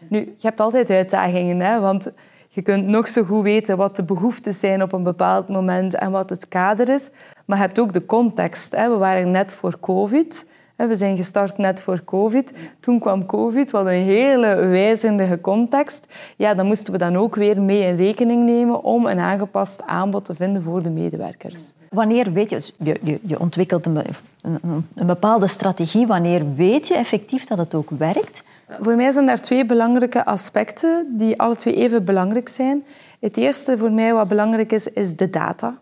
Nu, 0.09 0.19
je 0.19 0.47
hebt 0.47 0.61
altijd 0.61 0.91
uitdagingen, 0.91 1.61
hè, 1.61 1.81
want 1.81 2.11
je 2.49 2.63
kunt 2.63 2.87
nog 2.87 3.09
zo 3.09 3.23
goed 3.23 3.43
weten 3.43 3.77
wat 3.77 3.97
de 3.97 4.03
behoeften 4.03 4.55
zijn 4.55 4.83
op 4.83 4.93
een 4.93 5.03
bepaald 5.03 5.49
moment 5.49 5.95
en 5.95 6.11
wat 6.11 6.31
het 6.31 6.49
kader 6.49 6.89
is. 6.89 7.11
Maar 7.45 7.57
je 7.57 7.65
hebt 7.65 7.79
ook 7.79 7.93
de 7.93 8.07
context. 8.07 8.77
Hè. 8.77 8.91
We 8.91 8.97
waren 8.97 9.31
net 9.31 9.53
voor 9.53 9.81
COVID. 9.81 10.45
We 10.89 10.97
zijn 10.97 11.17
gestart 11.17 11.59
net 11.59 11.83
voor 11.83 12.05
COVID. 12.05 12.53
Toen 12.81 12.99
kwam 12.99 13.27
COVID, 13.27 13.71
wat 13.71 13.87
een 13.87 13.93
hele 13.93 14.55
wijzende 14.55 15.41
context. 15.41 16.07
Ja, 16.37 16.55
dan 16.55 16.67
moesten 16.67 16.93
we 16.93 16.99
dan 16.99 17.17
ook 17.17 17.35
weer 17.35 17.63
mee 17.63 17.83
in 17.83 17.97
rekening 17.97 18.45
nemen 18.45 18.83
om 18.83 19.07
een 19.07 19.19
aangepast 19.19 19.83
aanbod 19.87 20.25
te 20.25 20.35
vinden 20.35 20.63
voor 20.63 20.83
de 20.83 20.91
medewerkers. 20.91 21.73
Wanneer 21.89 22.33
weet 22.33 22.51
je, 22.51 22.73
je, 22.77 23.19
je 23.23 23.41
ontwikkelt 23.41 23.87
een, 23.87 23.97
een, 24.43 24.87
een 24.95 25.07
bepaalde 25.07 25.47
strategie, 25.47 26.07
wanneer 26.07 26.55
weet 26.55 26.89
je 26.89 26.95
effectief 26.95 27.45
dat 27.45 27.59
het 27.59 27.75
ook 27.75 27.91
werkt? 27.91 28.43
Voor 28.81 28.97
mij 28.97 29.13
zijn 29.13 29.27
daar 29.27 29.41
twee 29.41 29.65
belangrijke 29.65 30.25
aspecten 30.25 31.07
die 31.19 31.41
alle 31.41 31.57
twee 31.57 31.75
even 31.75 32.05
belangrijk 32.05 32.49
zijn. 32.49 32.85
Het 33.21 33.37
eerste 33.37 33.79
voor 33.79 33.93
mij 33.93 34.15
wat 34.15 34.29
belangrijk 34.29 34.73
is, 34.73 34.89
is 34.89 35.17
de 35.17 35.31
data. 35.31 35.79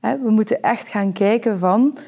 We 0.00 0.30
moeten 0.30 0.62
echt 0.62 0.88
gaan 0.88 1.12
kijken 1.12 1.58
van 1.58 1.98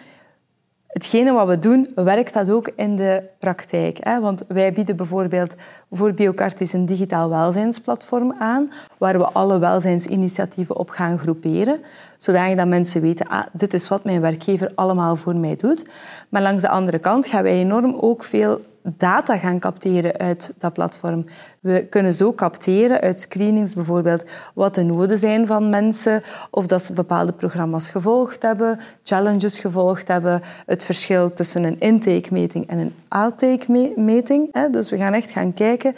hetgene 0.92 1.32
wat 1.32 1.46
we 1.46 1.58
doen, 1.58 1.92
werkt 1.94 2.34
dat 2.34 2.50
ook 2.50 2.70
in 2.76 2.96
de 2.96 3.28
praktijk. 3.38 3.98
Hè? 4.00 4.20
Want 4.20 4.44
wij 4.48 4.72
bieden 4.72 4.96
bijvoorbeeld 4.96 5.54
voor 5.90 6.14
Biocartis 6.14 6.72
een 6.72 6.86
digitaal 6.86 7.28
welzijnsplatform 7.28 8.34
aan, 8.38 8.70
waar 8.98 9.18
we 9.18 9.24
alle 9.24 9.58
welzijnsinitiatieven 9.58 10.76
op 10.76 10.90
gaan 10.90 11.18
groeperen, 11.18 11.80
zodat 12.16 12.66
mensen 12.66 13.00
weten, 13.00 13.28
ah, 13.28 13.44
dit 13.52 13.74
is 13.74 13.88
wat 13.88 14.04
mijn 14.04 14.20
werkgever 14.20 14.72
allemaal 14.74 15.16
voor 15.16 15.36
mij 15.36 15.56
doet. 15.56 15.86
Maar 16.28 16.42
langs 16.42 16.62
de 16.62 16.68
andere 16.68 16.98
kant 16.98 17.26
gaan 17.26 17.42
wij 17.42 17.52
enorm 17.52 17.94
ook 18.00 18.24
veel 18.24 18.60
data 18.82 19.36
gaan 19.36 19.58
capteren 19.58 20.16
uit 20.16 20.54
dat 20.58 20.72
platform. 20.72 21.24
We 21.60 21.86
kunnen 21.90 22.14
zo 22.14 22.32
capteren 22.32 23.00
uit 23.00 23.20
screenings 23.20 23.74
bijvoorbeeld 23.74 24.24
wat 24.54 24.74
de 24.74 24.82
noden 24.82 25.18
zijn 25.18 25.46
van 25.46 25.70
mensen, 25.70 26.22
of 26.50 26.66
dat 26.66 26.82
ze 26.82 26.92
bepaalde 26.92 27.32
programma's 27.32 27.90
gevolgd 27.90 28.42
hebben, 28.42 28.80
challenges 29.04 29.58
gevolgd 29.58 30.08
hebben, 30.08 30.42
het 30.66 30.84
verschil 30.84 31.34
tussen 31.34 31.64
een 31.64 31.80
intake-meting 31.80 32.66
en 32.66 32.78
een 32.78 32.94
outtake-meting. 33.08 34.70
Dus 34.70 34.90
we 34.90 34.96
gaan 34.96 35.12
echt 35.12 35.30
gaan 35.30 35.54
kijken, 35.54 35.94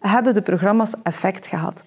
hebben 0.00 0.34
de 0.34 0.42
programma's 0.42 0.92
effect 1.02 1.46
gehad? 1.46 1.84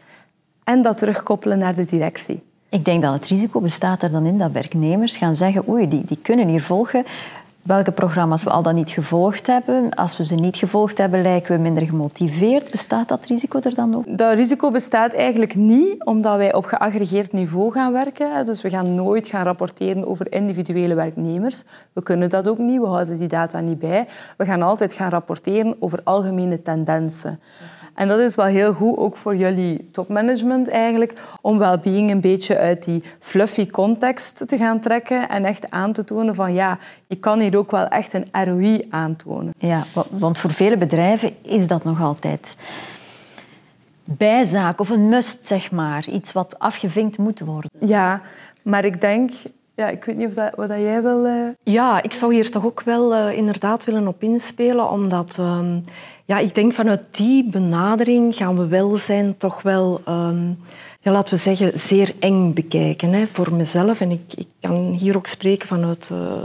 En 0.63 0.81
dat 0.81 0.97
terugkoppelen 0.97 1.57
naar 1.57 1.75
de 1.75 1.85
directie. 1.85 2.43
Ik 2.69 2.85
denk 2.85 3.01
dat 3.01 3.13
het 3.13 3.27
risico 3.27 3.59
bestaat 3.59 4.03
er 4.03 4.11
dan 4.11 4.25
in 4.25 4.37
dat 4.37 4.51
werknemers 4.51 5.17
gaan 5.17 5.35
zeggen 5.35 5.69
oei, 5.69 5.87
die, 5.87 6.05
die 6.05 6.19
kunnen 6.21 6.47
hier 6.47 6.63
volgen 6.63 7.05
welke 7.67 7.91
programma's 7.91 8.43
we 8.43 8.49
al 8.49 8.61
dan 8.61 8.75
niet 8.75 8.89
gevolgd 8.89 9.47
hebben. 9.47 9.93
Als 9.93 10.17
we 10.17 10.25
ze 10.25 10.35
niet 10.35 10.57
gevolgd 10.57 10.97
hebben, 10.97 11.21
lijken 11.21 11.55
we 11.55 11.61
minder 11.61 11.85
gemotiveerd. 11.85 12.71
Bestaat 12.71 13.07
dat 13.07 13.25
risico 13.25 13.59
er 13.59 13.75
dan 13.75 13.95
ook? 13.95 14.17
Dat 14.17 14.33
risico 14.33 14.71
bestaat 14.71 15.13
eigenlijk 15.13 15.55
niet, 15.55 16.05
omdat 16.05 16.37
wij 16.37 16.53
op 16.53 16.65
geaggregeerd 16.65 17.31
niveau 17.31 17.71
gaan 17.71 17.91
werken. 17.91 18.45
Dus 18.45 18.61
we 18.61 18.69
gaan 18.69 18.95
nooit 18.95 19.27
gaan 19.27 19.43
rapporteren 19.43 20.07
over 20.07 20.31
individuele 20.31 20.93
werknemers. 20.93 21.63
We 21.93 22.03
kunnen 22.03 22.29
dat 22.29 22.47
ook 22.47 22.57
niet, 22.57 22.79
we 22.79 22.87
houden 22.87 23.19
die 23.19 23.27
data 23.27 23.59
niet 23.59 23.79
bij. 23.79 24.07
We 24.37 24.45
gaan 24.45 24.61
altijd 24.61 24.93
gaan 24.93 25.09
rapporteren 25.09 25.75
over 25.79 25.99
algemene 26.03 26.61
tendensen. 26.61 27.39
En 27.97 28.07
dat 28.07 28.19
is 28.19 28.35
wel 28.35 28.45
heel 28.45 28.73
goed, 28.73 28.97
ook 28.97 29.15
voor 29.15 29.35
jullie 29.35 29.89
topmanagement 29.91 30.67
eigenlijk, 30.67 31.13
om 31.41 31.57
well-being 31.57 32.11
een 32.11 32.21
beetje 32.21 32.57
uit 32.57 32.83
die 32.83 33.03
fluffy 33.19 33.67
context 33.67 34.47
te 34.47 34.57
gaan 34.57 34.79
trekken 34.79 35.29
en 35.29 35.45
echt 35.45 35.71
aan 35.71 35.93
te 35.93 36.03
tonen 36.03 36.35
van 36.35 36.53
ja, 36.53 36.77
je 37.07 37.15
kan 37.15 37.39
hier 37.39 37.57
ook 37.57 37.71
wel 37.71 37.87
echt 37.87 38.13
een 38.13 38.27
ROI 38.31 38.87
aantonen. 38.89 39.53
Ja, 39.57 39.83
want 40.09 40.37
voor 40.37 40.51
vele 40.53 40.77
bedrijven 40.77 41.35
is 41.41 41.67
dat 41.67 41.83
nog 41.83 42.01
altijd 42.01 42.55
bijzaak 44.03 44.79
of 44.79 44.89
een 44.89 45.09
must, 45.09 45.45
zeg 45.45 45.71
maar. 45.71 46.09
Iets 46.09 46.31
wat 46.31 46.59
afgevinkt 46.59 47.17
moet 47.17 47.39
worden. 47.39 47.71
Ja, 47.79 48.21
maar 48.61 48.85
ik 48.85 49.01
denk 49.01 49.31
ja, 49.77 49.87
ik 49.87 50.05
weet 50.05 50.17
niet 50.17 50.27
of 50.27 50.33
dat, 50.33 50.55
wat 50.55 50.67
dat 50.69 50.79
jij 50.79 51.01
wil... 51.01 51.25
Uh... 51.25 51.47
Ja, 51.63 52.03
ik 52.03 52.13
zou 52.13 52.33
hier 52.33 52.51
toch 52.51 52.65
ook 52.65 52.81
wel 52.81 53.15
uh, 53.15 53.37
inderdaad 53.37 53.85
willen 53.85 54.07
op 54.07 54.21
inspelen, 54.21 54.89
omdat 54.89 55.37
um, 55.39 55.83
ja, 56.27 56.37
ik 56.37 56.55
denk 56.55 56.73
vanuit 56.73 57.01
die 57.11 57.49
benadering 57.49 58.35
gaan 58.35 58.57
we 58.57 58.67
welzijn 58.67 59.37
toch 59.37 59.61
wel, 59.61 60.01
um, 60.07 60.57
ja, 60.99 61.11
laten 61.11 61.33
we 61.33 61.39
zeggen, 61.39 61.79
zeer 61.79 62.13
eng 62.19 62.53
bekijken. 62.53 63.13
Hè, 63.13 63.27
voor 63.27 63.53
mezelf, 63.53 64.01
en 64.01 64.11
ik, 64.11 64.33
ik 64.35 64.47
kan 64.61 64.93
hier 64.99 65.15
ook 65.15 65.27
spreken 65.27 65.67
vanuit 65.67 66.09
uh, 66.11 66.43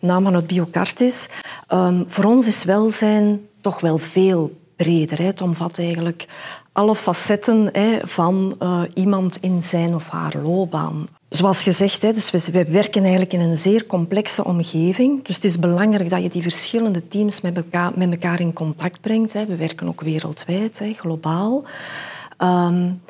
naam 0.00 0.24
vanuit 0.24 0.46
Biocartis. 0.46 1.28
Um, 1.72 2.04
voor 2.06 2.24
ons 2.24 2.46
is 2.46 2.64
welzijn 2.64 3.40
toch 3.60 3.80
wel 3.80 3.98
veel 3.98 4.50
breder. 4.76 5.22
Het 5.22 5.40
omvat 5.42 5.78
eigenlijk 5.78 6.26
alle 6.78 6.94
facetten 6.94 7.68
hè, 7.72 7.98
van 8.02 8.56
uh, 8.62 8.80
iemand 8.94 9.38
in 9.40 9.62
zijn 9.62 9.94
of 9.94 10.08
haar 10.08 10.34
loopbaan. 10.42 11.06
Zoals 11.28 11.62
gezegd, 11.62 12.02
hè, 12.02 12.12
dus 12.12 12.30
we, 12.30 12.64
werken 12.68 13.02
eigenlijk 13.02 13.32
in 13.32 13.40
een 13.40 13.56
zeer 13.56 13.86
complexe 13.86 14.44
omgeving. 14.44 15.24
Dus 15.24 15.34
het 15.34 15.44
is 15.44 15.58
belangrijk 15.58 16.10
dat 16.10 16.22
je 16.22 16.28
die 16.28 16.42
verschillende 16.42 17.08
teams 17.08 17.40
met 17.40 17.56
elkaar, 17.56 17.92
met 17.94 18.10
elkaar 18.10 18.40
in 18.40 18.52
contact 18.52 19.00
brengt. 19.00 19.32
Hè. 19.32 19.46
We 19.46 19.56
werken 19.56 19.88
ook 19.88 20.00
wereldwijd, 20.00 20.78
hè, 20.78 20.92
globaal. 20.92 21.64
Um, 22.42 23.00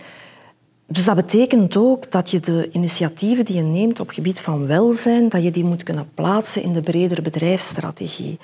dus 0.86 1.04
dat 1.04 1.16
betekent 1.16 1.76
ook 1.76 2.10
dat 2.10 2.30
je 2.30 2.40
de 2.40 2.68
initiatieven 2.72 3.44
die 3.44 3.56
je 3.56 3.62
neemt 3.62 4.00
op 4.00 4.10
gebied 4.10 4.40
van 4.40 4.66
welzijn, 4.66 5.28
dat 5.28 5.42
je 5.42 5.50
die 5.50 5.64
moet 5.64 5.82
kunnen 5.82 6.08
plaatsen 6.14 6.62
in 6.62 6.72
de 6.72 6.80
bredere 6.80 7.22
bedrijfsstrategie. 7.22 8.38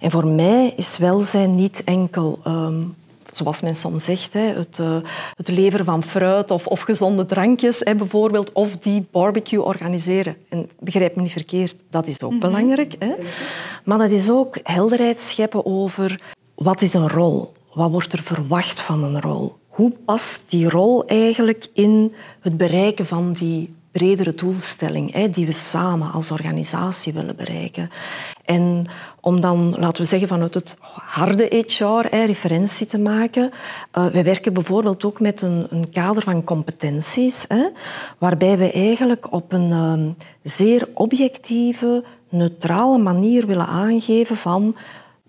En 0.00 0.10
voor 0.10 0.26
mij 0.26 0.72
is 0.76 0.98
welzijn 0.98 1.54
niet 1.54 1.84
enkel 1.84 2.38
um, 2.46 2.94
zoals 3.32 3.60
men 3.60 3.74
soms 3.74 4.04
zegt, 4.04 4.32
het, 4.32 4.78
uh, 4.80 4.96
het 5.36 5.48
leveren 5.48 5.84
van 5.84 6.02
fruit 6.02 6.50
of, 6.50 6.66
of 6.66 6.80
gezonde 6.80 7.26
drankjes 7.26 7.82
bijvoorbeeld, 7.82 8.52
of 8.52 8.76
die 8.76 9.06
barbecue 9.10 9.62
organiseren. 9.62 10.36
En 10.48 10.70
begrijp 10.78 11.16
me 11.16 11.22
niet 11.22 11.32
verkeerd, 11.32 11.76
dat 11.90 12.06
is 12.06 12.22
ook 12.22 12.30
mhm. 12.30 12.40
belangrijk. 12.40 12.94
Hè? 12.98 13.12
Maar 13.84 13.98
dat 13.98 14.10
is 14.10 14.30
ook 14.30 14.58
helderheid 14.62 15.20
scheppen 15.20 15.66
over 15.66 16.20
wat 16.54 16.82
is 16.82 16.94
een 16.94 17.08
rol? 17.08 17.52
Wat 17.72 17.90
wordt 17.90 18.12
er 18.12 18.22
verwacht 18.22 18.80
van 18.80 19.04
een 19.04 19.20
rol? 19.20 19.56
Hoe 19.68 19.92
past 20.04 20.50
die 20.50 20.68
rol 20.68 21.06
eigenlijk 21.06 21.66
in 21.72 22.14
het 22.40 22.56
bereiken 22.56 23.06
van 23.06 23.32
die 23.32 23.74
bredere 23.92 24.34
doelstelling 24.34 25.12
hè, 25.12 25.30
die 25.30 25.46
we 25.46 25.52
samen 25.52 26.12
als 26.12 26.30
organisatie 26.30 27.12
willen 27.12 27.36
bereiken. 27.36 27.90
En 28.44 28.86
om 29.20 29.40
dan, 29.40 29.74
laten 29.78 30.02
we 30.02 30.08
zeggen, 30.08 30.28
vanuit 30.28 30.54
het 30.54 30.76
harde 30.90 31.64
HR 31.66 32.06
hè, 32.10 32.24
referentie 32.24 32.86
te 32.86 32.98
maken. 32.98 33.50
Uh, 33.98 34.06
wij 34.06 34.24
werken 34.24 34.52
bijvoorbeeld 34.52 35.04
ook 35.04 35.20
met 35.20 35.42
een, 35.42 35.66
een 35.70 35.90
kader 35.90 36.22
van 36.22 36.44
competenties, 36.44 37.44
hè, 37.48 37.68
waarbij 38.18 38.58
we 38.58 38.72
eigenlijk 38.72 39.32
op 39.32 39.52
een 39.52 39.72
um, 39.72 40.16
zeer 40.42 40.88
objectieve, 40.94 42.04
neutrale 42.28 42.98
manier 42.98 43.46
willen 43.46 43.66
aangeven 43.66 44.36
van 44.36 44.76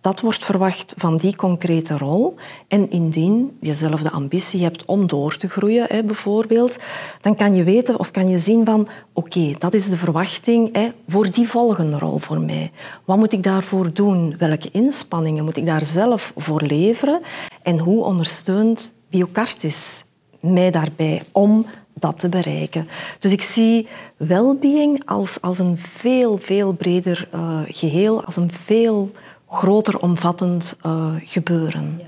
dat 0.02 0.22
wordt 0.22 0.44
verwacht 0.44 0.94
van 0.98 1.18
die 1.18 1.36
concrete 1.36 1.98
rol. 1.98 2.36
En 2.68 2.92
indien 2.92 3.58
je 3.62 3.74
zelf 3.74 4.02
de 4.02 4.12
ambitie 4.12 4.64
hebt 4.64 4.86
om 4.86 5.08
door 5.08 5.38
te 5.38 5.48
groeien, 5.48 5.86
hè, 5.90 6.04
bijvoorbeeld, 6.04 6.78
dan 7.22 7.36
kan 7.36 7.56
je 7.56 7.64
weten 7.64 8.00
of 8.00 8.12
kan 8.12 8.30
je 8.30 8.40
zien 8.40 8.66
van 8.66 8.88
oké, 9.14 9.54
dat 9.58 9.74
is 9.74 9.90
de 9.90 9.98
verwachting 9.98 10.76
hè, 10.76 10.92
voor 11.08 11.32
die 11.32 11.48
volgende 11.48 11.98
rol 11.98 12.18
voor 12.18 12.40
mij. 12.40 12.72
Wat 13.06 13.18
moet 13.18 13.34
ik 13.34 13.44
daarvoor 13.44 13.94
doen? 13.94 14.36
Welke 14.38 14.70
inspanningen 14.72 15.44
moet 15.44 15.58
ik 15.58 15.66
daar 15.66 15.86
zelf 15.86 16.34
voor 16.38 16.62
leveren? 16.62 17.22
En 17.62 17.80
hoe 17.80 18.04
ondersteunt 18.04 18.94
Biocartis 19.10 20.04
mij 20.40 20.72
daarbij 20.72 21.22
om 21.32 21.66
dat 21.94 22.20
te 22.20 22.30
bereiken. 22.30 22.88
Dus 23.20 23.32
ik 23.32 23.42
zie 23.42 23.88
well-being 24.18 25.02
als, 25.06 25.42
als 25.42 25.60
een 25.60 25.78
veel, 25.78 26.38
veel 26.38 26.74
breder 26.74 27.30
uh, 27.36 27.60
geheel, 27.68 28.24
als 28.24 28.36
een 28.36 28.52
veel 28.66 29.12
groter 29.50 30.00
omvattend 30.00 30.78
uh, 30.86 31.06
gebeuren. 31.24 32.02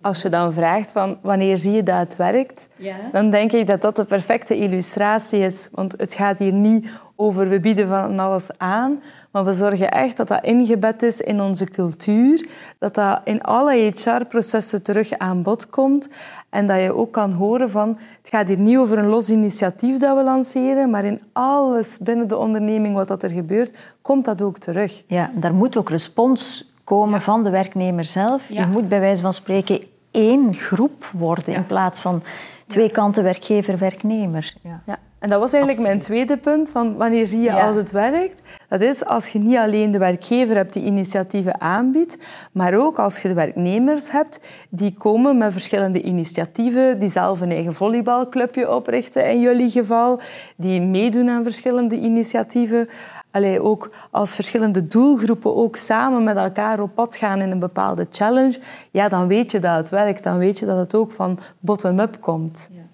Als 0.00 0.22
je 0.22 0.28
dan 0.28 0.52
vraagt 0.52 0.92
van 0.92 1.18
wanneer 1.22 1.56
zie 1.56 1.72
je 1.72 1.82
dat 1.82 1.98
het 1.98 2.16
werkt, 2.16 2.68
dan 3.12 3.30
denk 3.30 3.52
ik 3.52 3.66
dat 3.66 3.80
dat 3.80 3.96
de 3.96 4.04
perfecte 4.04 4.56
illustratie 4.56 5.40
is. 5.40 5.68
Want 5.72 5.94
het 5.96 6.14
gaat 6.14 6.38
hier 6.38 6.52
niet 6.52 6.88
over 7.16 7.48
we 7.48 7.60
bieden 7.60 7.88
van 7.88 8.18
alles 8.18 8.46
aan, 8.56 9.02
maar 9.30 9.44
we 9.44 9.52
zorgen 9.52 9.90
echt 9.90 10.16
dat 10.16 10.28
dat 10.28 10.44
ingebed 10.44 11.02
is 11.02 11.20
in 11.20 11.40
onze 11.40 11.64
cultuur, 11.64 12.48
dat 12.78 12.94
dat 12.94 13.20
in 13.24 13.42
alle 13.42 13.92
HR-processen 13.94 14.82
terug 14.82 15.12
aan 15.12 15.42
bod 15.42 15.70
komt 15.70 16.08
en 16.50 16.66
dat 16.66 16.80
je 16.80 16.94
ook 16.94 17.12
kan 17.12 17.32
horen 17.32 17.70
van 17.70 17.98
het 18.18 18.28
gaat 18.30 18.48
hier 18.48 18.58
niet 18.58 18.76
over 18.76 18.98
een 18.98 19.06
los 19.06 19.30
initiatief 19.30 19.98
dat 19.98 20.16
we 20.16 20.22
lanceren, 20.22 20.90
maar 20.90 21.04
in 21.04 21.20
alles 21.32 21.98
binnen 21.98 22.28
de 22.28 22.36
onderneming 22.36 22.94
wat 22.94 23.08
dat 23.08 23.22
er 23.22 23.30
gebeurt, 23.30 23.76
komt 24.02 24.24
dat 24.24 24.42
ook 24.42 24.58
terug. 24.58 25.02
Ja, 25.06 25.30
daar 25.34 25.54
moet 25.54 25.76
ook 25.76 25.90
respons 25.90 26.74
komen 26.86 27.22
van 27.22 27.44
de 27.44 27.50
werknemer 27.50 28.04
zelf. 28.04 28.48
Je 28.48 28.66
moet 28.66 28.88
bij 28.88 29.00
wijze 29.00 29.22
van 29.22 29.32
spreken 29.32 29.80
één 30.10 30.54
groep 30.54 31.10
worden 31.12 31.54
in 31.54 31.66
plaats 31.66 31.98
van 31.98 32.22
twee 32.66 32.90
kanten 32.90 33.22
werkgever-werknemer. 33.22 34.54
Ja. 34.62 34.98
En 35.18 35.30
dat 35.30 35.40
was 35.40 35.52
eigenlijk 35.52 35.82
mijn 35.82 35.98
tweede 35.98 36.36
punt, 36.36 36.70
van 36.70 36.96
wanneer 36.96 37.26
zie 37.26 37.40
je 37.40 37.52
als 37.52 37.76
het 37.76 37.90
werkt? 37.90 38.42
Dat 38.68 38.80
is 38.80 39.04
als 39.04 39.28
je 39.28 39.38
niet 39.38 39.56
alleen 39.56 39.90
de 39.90 39.98
werkgever 39.98 40.56
hebt 40.56 40.72
die 40.72 40.84
initiatieven 40.84 41.60
aanbiedt, 41.60 42.18
maar 42.52 42.74
ook 42.74 42.98
als 42.98 43.22
je 43.22 43.28
de 43.28 43.34
werknemers 43.34 44.10
hebt 44.10 44.40
die 44.70 44.94
komen 44.98 45.38
met 45.38 45.52
verschillende 45.52 46.02
initiatieven, 46.02 46.98
die 46.98 47.08
zelf 47.08 47.40
een 47.40 47.50
eigen 47.50 47.74
volleybalclubje 47.74 48.74
oprichten 48.74 49.30
in 49.30 49.40
jullie 49.40 49.70
geval, 49.70 50.20
die 50.56 50.80
meedoen 50.80 51.28
aan 51.28 51.42
verschillende 51.42 51.96
initiatieven, 51.96 52.88
allee, 53.36 53.62
ook 53.62 53.90
als 54.10 54.34
verschillende 54.34 54.86
doelgroepen 54.86 55.56
ook 55.56 55.76
samen 55.76 56.24
met 56.24 56.36
elkaar 56.36 56.80
op 56.80 56.94
pad 56.94 57.16
gaan 57.16 57.40
in 57.40 57.50
een 57.50 57.58
bepaalde 57.58 58.06
challenge, 58.10 58.60
ja, 58.90 59.08
dan 59.08 59.26
weet 59.26 59.50
je 59.50 59.60
dat 59.60 59.76
het 59.76 59.88
werkt. 59.88 60.22
Dan 60.22 60.38
weet 60.38 60.58
je 60.58 60.66
dat 60.66 60.78
het 60.78 60.94
ook 60.94 61.12
van 61.12 61.38
bottom-up 61.60 62.20
komt. 62.20 62.70
Ja. 62.72 62.84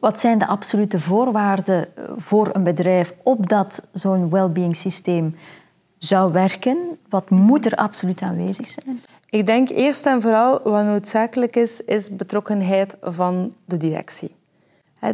Wat 0.00 0.20
zijn 0.20 0.38
de 0.38 0.46
absolute 0.46 1.00
voorwaarden 1.00 1.86
voor 2.16 2.50
een 2.52 2.62
bedrijf 2.62 3.14
opdat 3.22 3.82
zo'n 3.92 4.30
well-being 4.30 4.76
systeem 4.76 5.36
zou 5.98 6.32
werken? 6.32 6.98
Wat 7.08 7.30
moet 7.30 7.66
er 7.66 7.74
absoluut 7.74 8.22
aanwezig 8.22 8.68
zijn? 8.68 9.02
Ik 9.30 9.46
denk 9.46 9.68
eerst 9.68 10.06
en 10.06 10.22
vooral 10.22 10.60
wat 10.62 10.84
noodzakelijk 10.84 11.56
is, 11.56 11.80
is 11.80 12.16
betrokkenheid 12.16 12.96
van 13.00 13.54
de 13.64 13.76
directie. 13.76 14.34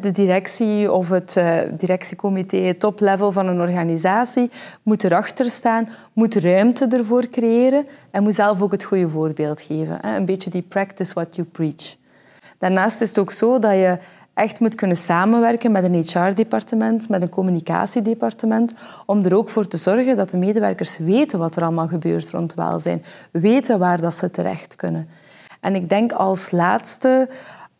De 0.00 0.10
directie 0.10 0.92
of 0.92 1.08
het 1.08 1.34
uh, 1.38 1.58
directiecomité, 1.78 2.56
het 2.56 2.80
toplevel 2.80 3.32
van 3.32 3.46
een 3.46 3.60
organisatie, 3.60 4.50
moet 4.82 5.04
erachter 5.04 5.50
staan, 5.50 5.88
moet 6.12 6.34
ruimte 6.34 6.86
ervoor 6.86 7.28
creëren 7.28 7.86
en 8.10 8.22
moet 8.22 8.34
zelf 8.34 8.62
ook 8.62 8.72
het 8.72 8.84
goede 8.84 9.08
voorbeeld 9.08 9.62
geven. 9.62 10.06
Een 10.06 10.24
beetje 10.24 10.50
die 10.50 10.62
practice 10.62 11.14
what 11.14 11.36
you 11.36 11.46
preach. 11.52 11.96
Daarnaast 12.58 13.00
is 13.00 13.08
het 13.08 13.18
ook 13.18 13.32
zo 13.32 13.58
dat 13.58 13.72
je 13.72 13.98
echt 14.34 14.60
moet 14.60 14.74
kunnen 14.74 14.96
samenwerken 14.96 15.72
met 15.72 15.84
een 15.84 16.02
HR-departement, 16.02 17.08
met 17.08 17.22
een 17.22 17.28
communicatiedepartement, 17.28 18.74
om 19.06 19.24
er 19.24 19.36
ook 19.36 19.48
voor 19.48 19.66
te 19.66 19.76
zorgen 19.76 20.16
dat 20.16 20.30
de 20.30 20.36
medewerkers 20.36 20.98
weten 20.98 21.38
wat 21.38 21.56
er 21.56 21.62
allemaal 21.62 21.88
gebeurt 21.88 22.30
rond 22.30 22.54
welzijn, 22.54 23.04
weten 23.30 23.78
waar 23.78 24.00
dat 24.00 24.14
ze 24.14 24.30
terecht 24.30 24.76
kunnen. 24.76 25.08
En 25.60 25.74
ik 25.74 25.88
denk 25.88 26.12
als 26.12 26.50
laatste 26.50 27.28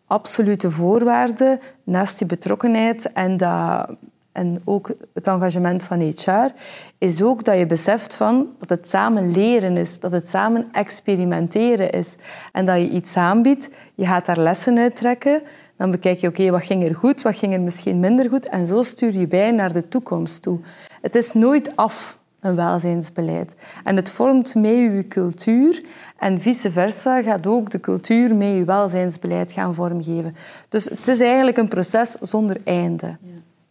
absolute 0.08 0.70
voorwaarde, 0.70 1.58
naast 1.84 2.18
die 2.18 2.26
betrokkenheid 2.26 3.12
en, 3.12 3.36
dat, 3.36 3.90
en 4.32 4.62
ook 4.64 4.90
het 5.14 5.26
engagement 5.26 5.82
van 5.82 6.00
HR, 6.00 6.52
is 6.98 7.22
ook 7.22 7.44
dat 7.44 7.58
je 7.58 7.66
beseft 7.66 8.14
van 8.14 8.46
dat 8.58 8.68
het 8.68 8.88
samen 8.88 9.32
leren 9.32 9.76
is, 9.76 10.00
dat 10.00 10.12
het 10.12 10.28
samen 10.28 10.68
experimenteren 10.72 11.90
is. 11.90 12.16
En 12.52 12.66
dat 12.66 12.76
je 12.76 12.88
iets 12.88 13.16
aanbiedt, 13.16 13.70
je 13.94 14.06
gaat 14.06 14.26
daar 14.26 14.38
lessen 14.38 14.78
uit 14.78 14.96
trekken, 14.96 15.42
dan 15.76 15.90
bekijk 15.90 16.18
je, 16.18 16.28
oké, 16.28 16.50
wat 16.50 16.64
ging 16.64 16.88
er 16.88 16.94
goed, 16.94 17.22
wat 17.22 17.36
ging 17.36 17.54
er 17.54 17.60
misschien 17.60 18.00
minder 18.00 18.28
goed, 18.28 18.48
en 18.48 18.66
zo 18.66 18.82
stuur 18.82 19.12
je 19.12 19.26
bij 19.26 19.50
naar 19.50 19.72
de 19.72 19.88
toekomst 19.88 20.42
toe. 20.42 20.60
Het 21.00 21.16
is 21.16 21.32
nooit 21.32 21.76
af, 21.76 22.17
een 22.40 22.54
welzijnsbeleid. 22.54 23.54
En 23.84 23.96
het 23.96 24.10
vormt 24.10 24.54
mee 24.54 24.90
je 24.90 25.08
cultuur 25.08 25.82
en 26.18 26.40
vice 26.40 26.70
versa 26.70 27.22
gaat 27.22 27.46
ook 27.46 27.70
de 27.70 27.80
cultuur 27.80 28.34
mee 28.34 28.56
je 28.56 28.64
welzijnsbeleid 28.64 29.52
gaan 29.52 29.74
vormgeven. 29.74 30.36
Dus 30.68 30.84
het 30.84 31.08
is 31.08 31.20
eigenlijk 31.20 31.56
een 31.56 31.68
proces 31.68 32.16
zonder 32.20 32.56
einde. 32.64 33.16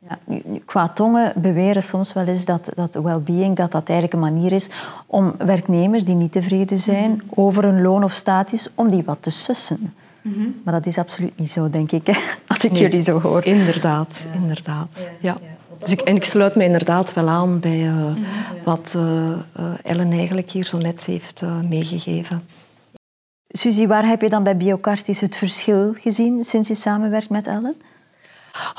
Ja, 0.10 0.18
qua 0.66 0.90
tongen 0.90 1.34
beweren 1.36 1.84
soms 1.84 2.14
wel 2.14 2.26
eens 2.26 2.46
dat, 2.46 2.70
dat 2.76 2.94
well-being 2.94 3.56
dat 3.56 3.72
dat 3.72 3.90
eigenlijk 3.90 4.14
een 4.14 4.34
manier 4.34 4.52
is 4.52 4.68
om 5.06 5.34
werknemers 5.38 6.04
die 6.04 6.16
niet 6.16 6.32
tevreden 6.32 6.78
zijn 6.78 7.12
mhm. 7.12 7.40
over 7.40 7.64
hun 7.64 7.82
loon 7.82 8.04
of 8.04 8.14
status, 8.14 8.70
om 8.76 8.90
die 8.90 9.04
wat 9.04 9.18
te 9.22 9.30
sussen. 9.30 9.94
Mhm. 10.22 10.48
Maar 10.64 10.74
dat 10.74 10.86
is 10.86 10.98
absoluut 10.98 11.40
niet 11.40 11.52
zo, 11.52 11.70
denk 11.70 11.92
ik, 11.92 12.38
als 12.48 12.66
ik 12.66 12.72
jullie 12.72 13.02
zo 13.02 13.20
hoor. 13.20 13.46
Inderdaad, 13.46 14.26
inderdaad. 14.34 15.08
Ja. 15.20 15.36
Dus 15.80 15.92
ik, 15.92 16.02
en 16.02 16.16
ik 16.16 16.24
sluit 16.24 16.56
me 16.56 16.64
inderdaad 16.64 17.14
wel 17.14 17.30
aan 17.30 17.60
bij 17.60 17.80
uh, 17.80 18.06
wat 18.64 18.94
uh, 18.98 19.34
Ellen 19.84 20.12
eigenlijk 20.12 20.52
hier 20.52 20.66
zo 20.66 20.78
net 20.78 21.06
heeft 21.06 21.44
meegegeven. 21.70 22.44
Suzy, 23.48 23.88
waar 23.88 24.08
heb 24.08 24.22
je 24.22 24.30
dan 24.30 24.44
bij 24.44 24.58
Biocartis 24.58 25.22
het 25.22 25.38
verschil 25.38 25.94
gezien 26.00 26.44
sinds 26.44 26.68
je 26.68 26.76
samenwerkt 26.76 27.30
met 27.30 27.48
Ellen? 27.48 27.76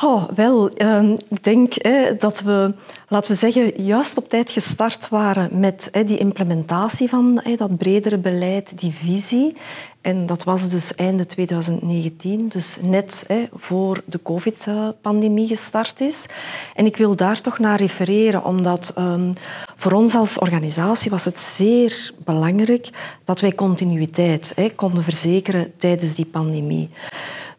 Oh, 0.02 0.28
wel, 0.34 0.68
ehm, 0.68 1.16
ik 1.28 1.44
denk 1.44 1.74
dat 2.20 2.40
we, 2.40 2.74
laten 3.08 3.30
we 3.30 3.36
zeggen, 3.36 3.82
juist 3.82 4.16
op 4.16 4.28
tijd 4.28 4.50
gestart 4.50 5.08
waren 5.08 5.60
met 5.60 5.90
die 5.92 6.18
implementatie 6.18 7.08
van 7.08 7.42
dat 7.56 7.76
bredere 7.76 8.18
beleid, 8.18 8.78
die 8.78 8.92
visie. 8.92 9.56
En 10.00 10.26
dat 10.26 10.44
was 10.44 10.68
dus 10.68 10.94
einde 10.94 11.26
2019, 11.26 12.48
dus 12.48 12.76
net 12.80 13.26
voor 13.54 14.02
de 14.04 14.22
COVID-pandemie 14.22 15.46
gestart 15.46 16.00
is. 16.00 16.26
En 16.74 16.86
ik 16.86 16.96
wil 16.96 17.16
daar 17.16 17.40
toch 17.40 17.58
naar 17.58 17.78
refereren, 17.78 18.44
omdat 18.44 18.94
um, 18.98 19.32
voor 19.76 19.92
ons 19.92 20.14
als 20.14 20.38
organisatie 20.38 21.10
was 21.10 21.24
het 21.24 21.38
zeer 21.38 22.12
belangrijk 22.24 22.90
dat 23.24 23.40
wij 23.40 23.54
continuïteit 23.54 24.54
konden 24.76 25.02
verzekeren 25.02 25.72
tijdens 25.76 26.14
die 26.14 26.26
pandemie. 26.26 26.90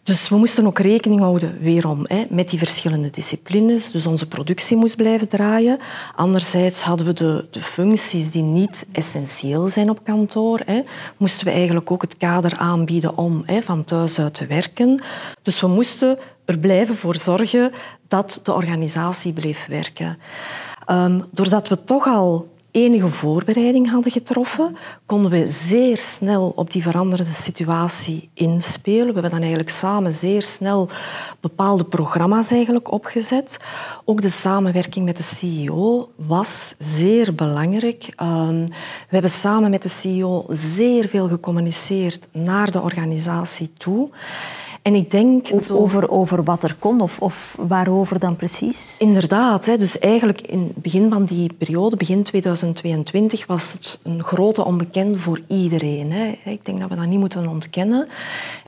Dus 0.09 0.29
we 0.29 0.35
moesten 0.35 0.65
ook 0.65 0.79
rekening 0.79 1.19
houden, 1.19 1.57
weerom, 1.59 2.05
met 2.29 2.49
die 2.49 2.59
verschillende 2.59 3.09
disciplines. 3.09 3.91
Dus 3.91 4.05
onze 4.05 4.27
productie 4.27 4.77
moest 4.77 4.95
blijven 4.95 5.27
draaien. 5.27 5.77
Anderzijds 6.15 6.81
hadden 6.81 7.05
we 7.05 7.13
de, 7.13 7.47
de 7.51 7.61
functies 7.61 8.31
die 8.31 8.43
niet 8.43 8.85
essentieel 8.91 9.69
zijn 9.69 9.89
op 9.89 10.03
kantoor. 10.03 10.61
Hè, 10.65 10.81
moesten 11.17 11.45
we 11.45 11.51
eigenlijk 11.51 11.91
ook 11.91 12.01
het 12.01 12.17
kader 12.17 12.57
aanbieden 12.57 13.17
om 13.17 13.43
hè, 13.45 13.61
van 13.61 13.83
thuis 13.83 14.19
uit 14.19 14.33
te 14.33 14.45
werken. 14.45 15.01
Dus 15.41 15.61
we 15.61 15.67
moesten 15.67 16.17
er 16.45 16.59
blijven 16.59 16.95
voor 16.95 17.15
zorgen 17.15 17.71
dat 18.07 18.39
de 18.43 18.53
organisatie 18.53 19.33
bleef 19.33 19.65
werken. 19.67 20.17
Um, 20.91 21.25
doordat 21.31 21.67
we 21.67 21.83
toch 21.83 22.07
al 22.07 22.47
enige 22.71 23.07
voorbereiding 23.07 23.89
hadden 23.89 24.11
getroffen, 24.11 24.77
konden 25.05 25.31
we 25.31 25.47
zeer 25.47 25.97
snel 25.97 26.53
op 26.55 26.71
die 26.71 26.81
veranderde 26.81 27.23
situatie 27.23 28.29
inspelen. 28.33 29.07
We 29.07 29.13
hebben 29.13 29.31
dan 29.31 29.39
eigenlijk 29.39 29.69
samen 29.69 30.13
zeer 30.13 30.41
snel 30.41 30.89
bepaalde 31.39 31.83
programma's 31.83 32.51
eigenlijk 32.51 32.91
opgezet. 32.91 33.57
Ook 34.05 34.21
de 34.21 34.29
samenwerking 34.29 35.05
met 35.05 35.17
de 35.17 35.23
CEO 35.23 36.11
was 36.15 36.73
zeer 36.77 37.35
belangrijk. 37.35 38.13
Ehm, 38.15 38.65
we 38.65 39.09
hebben 39.09 39.31
samen 39.31 39.69
met 39.69 39.83
de 39.83 39.89
CEO 39.89 40.45
zeer 40.49 41.07
veel 41.07 41.27
gecommuniceerd 41.27 42.27
naar 42.31 42.71
de 42.71 42.81
organisatie 42.81 43.71
toe. 43.77 44.09
En 44.81 44.95
ik 44.95 45.11
denk... 45.11 45.47
over, 45.71 46.09
over 46.09 46.43
wat 46.43 46.63
er 46.63 46.75
kon 46.79 47.01
of, 47.01 47.19
of 47.19 47.55
waarover 47.57 48.19
dan 48.19 48.35
precies? 48.35 48.95
Inderdaad. 48.99 49.65
Hè. 49.65 49.77
Dus 49.77 49.99
eigenlijk 49.99 50.41
in 50.41 50.59
het 50.59 50.75
begin 50.75 51.09
van 51.09 51.25
die 51.25 51.53
periode, 51.53 51.95
begin 51.95 52.23
2022, 52.23 53.45
was 53.45 53.73
het 53.73 53.99
een 54.03 54.23
grote 54.23 54.65
onbekende 54.65 55.17
voor 55.17 55.39
iedereen. 55.47 56.11
Hè. 56.11 56.37
Ik 56.45 56.65
denk 56.65 56.79
dat 56.79 56.89
we 56.89 56.95
dat 56.95 57.05
niet 57.05 57.19
moeten 57.19 57.47
ontkennen. 57.47 58.07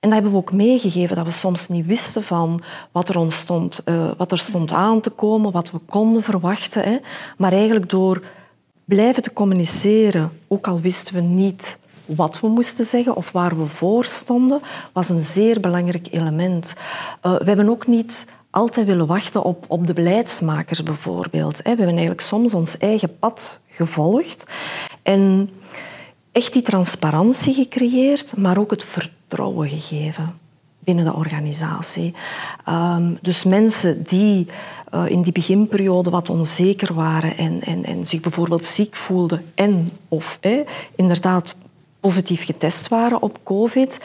En 0.00 0.08
dat 0.08 0.12
hebben 0.12 0.30
we 0.30 0.36
ook 0.36 0.52
meegegeven, 0.52 1.16
dat 1.16 1.24
we 1.24 1.32
soms 1.32 1.68
niet 1.68 1.86
wisten 1.86 2.22
van 2.22 2.60
wat 2.92 3.08
er, 3.08 3.18
ontstond, 3.18 3.82
uh, 3.84 4.10
wat 4.16 4.32
er 4.32 4.38
stond 4.38 4.72
aan 4.72 5.00
te 5.00 5.10
komen, 5.10 5.52
wat 5.52 5.70
we 5.70 5.78
konden 5.86 6.22
verwachten. 6.22 6.82
Hè. 6.82 6.98
Maar 7.36 7.52
eigenlijk 7.52 7.90
door 7.90 8.22
blijven 8.84 9.22
te 9.22 9.32
communiceren, 9.32 10.32
ook 10.48 10.66
al 10.66 10.80
wisten 10.80 11.14
we 11.14 11.20
niet 11.20 11.78
wat 12.16 12.40
we 12.40 12.48
moesten 12.48 12.84
zeggen 12.84 13.16
of 13.16 13.30
waar 13.30 13.58
we 13.58 13.66
voor 13.66 14.04
stonden, 14.04 14.60
was 14.92 15.08
een 15.08 15.22
zeer 15.22 15.60
belangrijk 15.60 16.08
element. 16.10 16.72
Uh, 17.22 17.36
we 17.36 17.44
hebben 17.44 17.68
ook 17.68 17.86
niet 17.86 18.26
altijd 18.50 18.86
willen 18.86 19.06
wachten 19.06 19.42
op, 19.42 19.64
op 19.68 19.86
de 19.86 19.92
beleidsmakers 19.92 20.82
bijvoorbeeld. 20.82 21.56
We 21.56 21.68
hebben 21.68 21.86
eigenlijk 21.86 22.20
soms 22.20 22.54
ons 22.54 22.78
eigen 22.78 23.18
pad 23.18 23.60
gevolgd 23.68 24.44
en 25.02 25.50
echt 26.32 26.52
die 26.52 26.62
transparantie 26.62 27.54
gecreëerd, 27.54 28.36
maar 28.36 28.58
ook 28.58 28.70
het 28.70 28.84
vertrouwen 28.84 29.68
gegeven 29.68 30.40
binnen 30.84 31.04
de 31.04 31.14
organisatie. 31.14 32.14
Um, 32.68 33.18
dus 33.22 33.44
mensen 33.44 34.02
die 34.02 34.46
uh, 34.94 35.04
in 35.08 35.22
die 35.22 35.32
beginperiode 35.32 36.10
wat 36.10 36.30
onzeker 36.30 36.94
waren 36.94 37.36
en, 37.36 37.60
en, 37.62 37.84
en 37.84 38.06
zich 38.06 38.20
bijvoorbeeld 38.20 38.66
ziek 38.66 38.94
voelden 38.94 39.44
en 39.54 39.90
of 40.08 40.38
eh, 40.40 40.58
inderdaad 40.96 41.54
positief 42.02 42.44
getest 42.44 42.88
waren 42.88 43.22
op 43.22 43.38
COVID. 43.44 43.98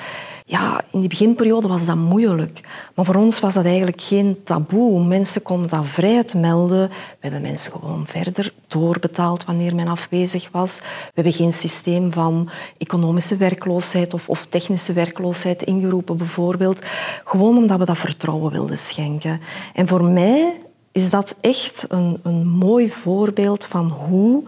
Ja, 0.46 0.82
in 0.92 1.00
die 1.00 1.10
beginperiode 1.10 1.68
was 1.68 1.86
dat 1.86 1.96
moeilijk. 1.96 2.62
Maar 2.96 3.06
voor 3.06 3.16
ons 3.16 3.40
was 3.40 3.54
dat 3.54 3.66
eigenlijk 3.66 4.02
geen 4.02 4.38
taboe. 4.44 5.04
Mensen 5.04 5.42
konden 5.42 5.70
dat 5.70 5.86
vrij 5.86 6.24
melden. 6.36 6.88
We 6.90 6.96
hebben 7.20 7.42
mensen 7.42 7.72
gewoon 7.72 8.08
verder 8.08 8.54
doorbetaald 8.68 9.46
wanneer 9.46 9.76
men 9.76 9.88
afwezig 9.88 10.50
was. 10.52 10.80
We 10.80 11.12
hebben 11.14 11.34
geen 11.34 11.54
systeem 11.54 12.12
van 12.12 12.50
economische 12.78 13.38
werkloosheid 13.38 14.14
of, 14.14 14.30
of 14.30 14.46
technische 14.46 14.94
werkloosheid 14.94 15.64
ingeroepen, 15.64 16.18
bijvoorbeeld. 16.18 16.80
Gewoon 17.24 17.58
omdat 17.58 17.80
we 17.80 17.86
dat 17.86 17.98
vertrouwen 17.98 18.52
wilden 18.52 18.78
schenken. 18.78 19.42
En 19.74 19.88
voor 19.88 20.10
mij 20.10 20.60
is 20.92 21.10
dat 21.10 21.36
echt 21.42 21.86
een, 21.90 22.20
een 22.24 22.48
mooi 22.48 22.90
voorbeeld 22.92 23.66
van 23.66 23.90
hoe 23.90 24.44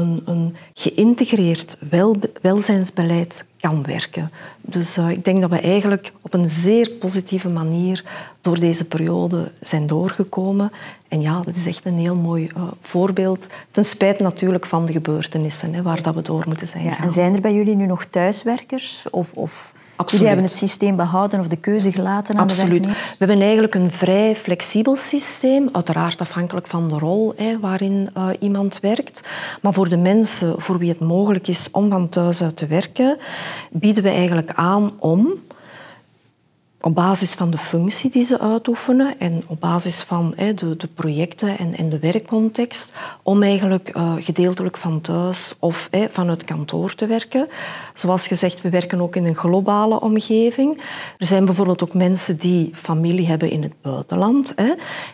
een, 0.00 0.22
een 0.24 0.56
geïntegreerd 0.74 1.76
wel, 1.90 2.16
welzijnsbeleid 2.42 3.44
kan 3.60 3.82
werken. 3.82 4.30
Dus 4.60 4.98
uh, 4.98 5.10
ik 5.10 5.24
denk 5.24 5.40
dat 5.40 5.50
we 5.50 5.60
eigenlijk 5.60 6.12
op 6.20 6.34
een 6.34 6.48
zeer 6.48 6.90
positieve 6.90 7.48
manier 7.48 8.04
door 8.40 8.58
deze 8.58 8.84
periode 8.84 9.52
zijn 9.60 9.86
doorgekomen. 9.86 10.72
En 11.08 11.20
ja, 11.20 11.42
dat 11.42 11.56
is 11.56 11.66
echt 11.66 11.84
een 11.84 11.98
heel 11.98 12.16
mooi 12.16 12.50
uh, 12.56 12.62
voorbeeld. 12.80 13.46
Ten 13.70 13.84
spijt 13.84 14.18
natuurlijk 14.18 14.66
van 14.66 14.86
de 14.86 14.92
gebeurtenissen 14.92 15.74
hè, 15.74 15.82
waar 15.82 16.02
dat 16.02 16.14
we 16.14 16.22
door 16.22 16.44
moeten 16.46 16.66
zijn. 16.66 16.84
Ja, 16.84 17.00
en 17.00 17.12
zijn 17.12 17.34
er 17.34 17.40
bij 17.40 17.54
jullie 17.54 17.76
nu 17.76 17.86
nog 17.86 18.04
thuiswerkers? 18.04 19.06
Of, 19.10 19.28
of 19.32 19.72
Absoluut. 20.00 20.26
Jullie 20.26 20.42
hebben 20.42 20.44
het 20.44 20.70
systeem 20.70 20.96
behouden 20.96 21.40
of 21.40 21.46
de 21.46 21.56
keuze 21.56 21.92
gelaten 21.92 22.34
aan 22.34 22.42
Absoluut. 22.42 22.82
de 22.82 22.88
We 22.88 22.94
hebben 23.18 23.40
eigenlijk 23.40 23.74
een 23.74 23.90
vrij 23.90 24.36
flexibel 24.36 24.96
systeem, 24.96 25.68
uiteraard 25.72 26.20
afhankelijk 26.20 26.66
van 26.66 26.88
de 26.88 26.98
rol 26.98 27.32
hè, 27.36 27.58
waarin 27.60 28.10
uh, 28.16 28.28
iemand 28.38 28.80
werkt. 28.80 29.20
Maar 29.62 29.72
voor 29.72 29.88
de 29.88 29.96
mensen 29.96 30.60
voor 30.60 30.78
wie 30.78 30.88
het 30.88 31.00
mogelijk 31.00 31.48
is 31.48 31.68
om 31.70 31.90
van 31.90 32.08
thuis 32.08 32.42
uit 32.42 32.56
te 32.56 32.66
werken, 32.66 33.18
bieden 33.70 34.02
we 34.02 34.08
eigenlijk 34.08 34.52
aan 34.54 34.92
om 34.98 35.32
op 36.80 36.94
basis 36.94 37.34
van 37.34 37.50
de 37.50 37.58
functie 37.58 38.10
die 38.10 38.22
ze 38.22 38.38
uitoefenen 38.38 39.18
en 39.18 39.42
op 39.46 39.60
basis 39.60 40.02
van 40.02 40.34
de, 40.36 40.76
de 40.76 40.86
projecten 40.94 41.58
en, 41.58 41.88
de 41.90 41.98
werkcontext, 41.98 42.92
om 43.22 43.42
eigenlijk 43.42 43.96
uh, 43.96 44.12
gedeeltelijk 44.18 44.76
van 44.76 45.00
thuis 45.00 45.54
of 45.58 45.88
vanuit 46.10 46.44
kantoor 46.44 46.94
te 46.94 47.06
werken. 47.06 47.48
Zoals 47.94 48.26
gezegd, 48.26 48.60
we 48.60 48.70
werken 48.70 49.00
ook 49.00 49.16
in 49.16 49.24
een 49.24 49.36
globale 49.36 50.00
omgeving. 50.00 50.80
Er 51.18 51.26
zijn 51.26 51.44
bijvoorbeeld 51.44 51.82
ook 51.82 51.94
mensen 51.94 52.36
die 52.36 52.70
familie 52.74 53.26
hebben 53.26 53.50
in 53.50 53.62
het 53.62 53.74
buitenland. 53.82 54.54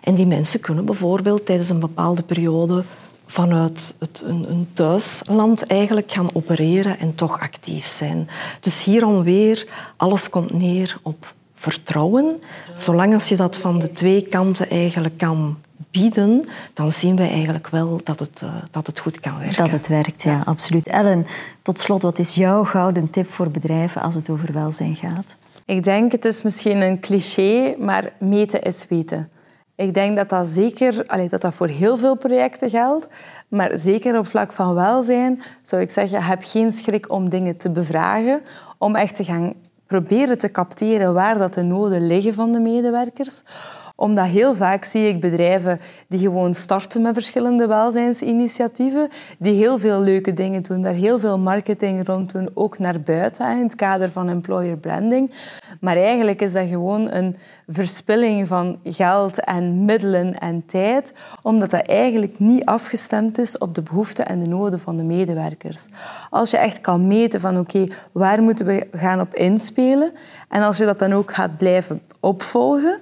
en 0.03 0.15
die 0.15 0.27
mensen 0.27 0.61
kunnen 0.61 0.85
bijvoorbeeld 0.85 1.47
tijdens 1.47 1.69
een 1.69 1.81
bepaalde 1.81 2.23
periode 2.23 2.85
vanuit 3.27 3.95
het, 3.99 4.23
een, 4.25 4.51
een, 4.51 4.69
thuisland 4.73 5.63
eigenlijk 5.63 6.13
gaan 6.13 6.31
opereren 6.33 6.99
en 6.99 7.15
toch 7.15 7.41
actief 7.41 7.87
zijn. 7.87 8.29
Dus 8.61 8.85
hierom 8.85 9.23
weer, 9.23 9.67
alles 9.97 10.29
komt 10.29 10.53
neer 10.53 10.99
op 11.03 11.35
vertrouwen. 11.57 12.41
Zolang 12.75 13.13
als 13.15 13.29
je 13.29 13.37
dat 13.37 13.57
van 13.57 13.79
de 13.79 13.91
twee 13.91 14.23
kanten 14.23 14.71
eigenlijk 14.71 15.19
kan 15.19 15.57
bieden, 15.91 16.45
dan 16.75 16.93
zien 16.93 17.17
we 17.17 17.23
eigenlijk 17.23 17.69
wel 17.69 18.01
dat 18.05 18.19
het, 18.19 18.41
uh, 18.45 18.51
dat 18.71 18.87
het 18.87 19.01
goed 19.01 19.21
kan 19.21 19.39
werken. 19.39 19.63
Dat 19.63 19.71
het 19.71 19.87
werkt, 19.87 20.23
ja, 20.23 20.43
absoluut. 20.45 20.87
Ellen, 20.87 21.27
tot 21.63 21.81
slot, 21.81 22.03
wat 22.03 22.19
is 22.19 22.35
jouw 22.35 22.65
gouden 22.65 23.11
tip 23.11 23.31
voor 23.31 23.51
bedrijven 23.51 24.03
als 24.03 24.15
het 24.15 24.31
over 24.31 24.53
welzijn 24.53 24.97
gaat? 24.97 25.27
Ik 25.65 25.85
denk, 25.85 26.13
het 26.13 26.25
is 26.25 26.43
misschien 26.43 26.81
een 26.81 27.01
cliché, 27.01 27.75
maar 27.79 28.13
meten 28.19 28.63
is 28.63 28.87
weten. 28.89 29.31
Ik 29.77 29.95
denk 29.95 30.17
dat 30.17 30.29
dat 30.29 30.47
zeker 30.47 31.07
allee, 31.07 31.29
dat 31.29 31.41
dat 31.41 31.55
voor 31.55 31.69
heel 31.69 31.97
veel 31.97 32.17
projecten 32.17 32.71
geldt. 32.71 33.07
Maar 33.49 33.79
zeker 33.79 34.19
op 34.19 34.27
vlak 34.27 34.53
van 34.53 34.75
welzijn 34.75 35.43
zou 35.63 35.83
ik 35.83 35.91
zeggen, 35.91 36.23
heb 36.23 36.43
geen 36.45 36.73
schrik 36.73 37.13
om 37.13 37.31
dingen 37.31 37.57
te 37.57 37.71
bevragen. 37.71 38.43
Om 38.79 38.97
echt 38.97 39.17
te 39.17 39.25
gaan 39.25 39.53
proberen 39.87 40.39
te 40.39 40.51
capteren 40.51 41.15
waar 41.15 41.39
dat 41.39 41.55
de 41.55 41.63
noden 41.63 42.07
liggen 42.07 42.35
van 42.35 42.53
de 42.53 42.61
medewerkers 42.61 43.43
omdat 43.97 44.27
heel 44.27 44.55
vaak 44.55 44.85
zie 44.85 45.09
ik 45.09 45.21
bedrijven 45.21 45.81
die 46.09 46.19
gewoon 46.19 46.55
starten 46.55 47.03
met 47.03 47.13
verschillende 47.13 47.67
welzijnsinitiatieven, 47.67 49.09
die 49.39 49.55
heel 49.55 49.79
veel 49.79 50.01
leuke 50.01 50.33
dingen 50.33 50.63
doen, 50.63 50.83
daar 50.83 50.93
heel 50.93 51.19
veel 51.19 51.39
marketing 51.39 52.07
rond 52.07 52.33
doen, 52.33 52.49
ook 52.55 52.79
naar 52.79 53.01
buiten 53.01 53.51
in 53.51 53.63
het 53.63 53.75
kader 53.75 54.11
van 54.11 54.29
employer 54.29 54.77
branding. 54.77 55.31
Maar 55.81 55.97
eigenlijk 55.97 56.43
is 56.43 56.53
dat 56.53 56.69
gewoon 56.69 57.11
een 57.11 57.37
verspilling 57.67 58.49
van 58.49 58.79
geld 58.85 59.45
en 59.45 59.85
middelen 59.85 60.39
en 60.39 60.67
tijd, 60.67 61.13
omdat 61.43 61.71
dat 61.71 61.87
eigenlijk 61.87 62.39
niet 62.39 62.65
afgestemd 62.65 63.39
is 63.39 63.59
op 63.59 63.75
de 63.75 63.83
behoeften 63.83 64.27
en 64.27 64.41
de 64.41 64.49
noden 64.49 64.81
van 64.81 64.97
de 64.97 65.03
medewerkers. 65.03 65.87
Als 66.31 66.51
je 66.51 66.57
echt 66.57 66.81
kan 66.81 67.07
meten 67.07 67.41
van 67.41 67.59
oké, 67.59 67.87
waar 68.13 68.43
moeten 68.43 68.67
we 68.67 68.87
gaan 68.91 69.21
op 69.21 69.35
inspelen 69.35 70.13
en 70.49 70.63
als 70.63 70.77
je 70.77 70.85
dat 70.85 70.99
dan 70.99 71.13
ook 71.13 71.35
gaat 71.35 71.57
blijven 71.57 72.03
opvolgen, 72.21 73.01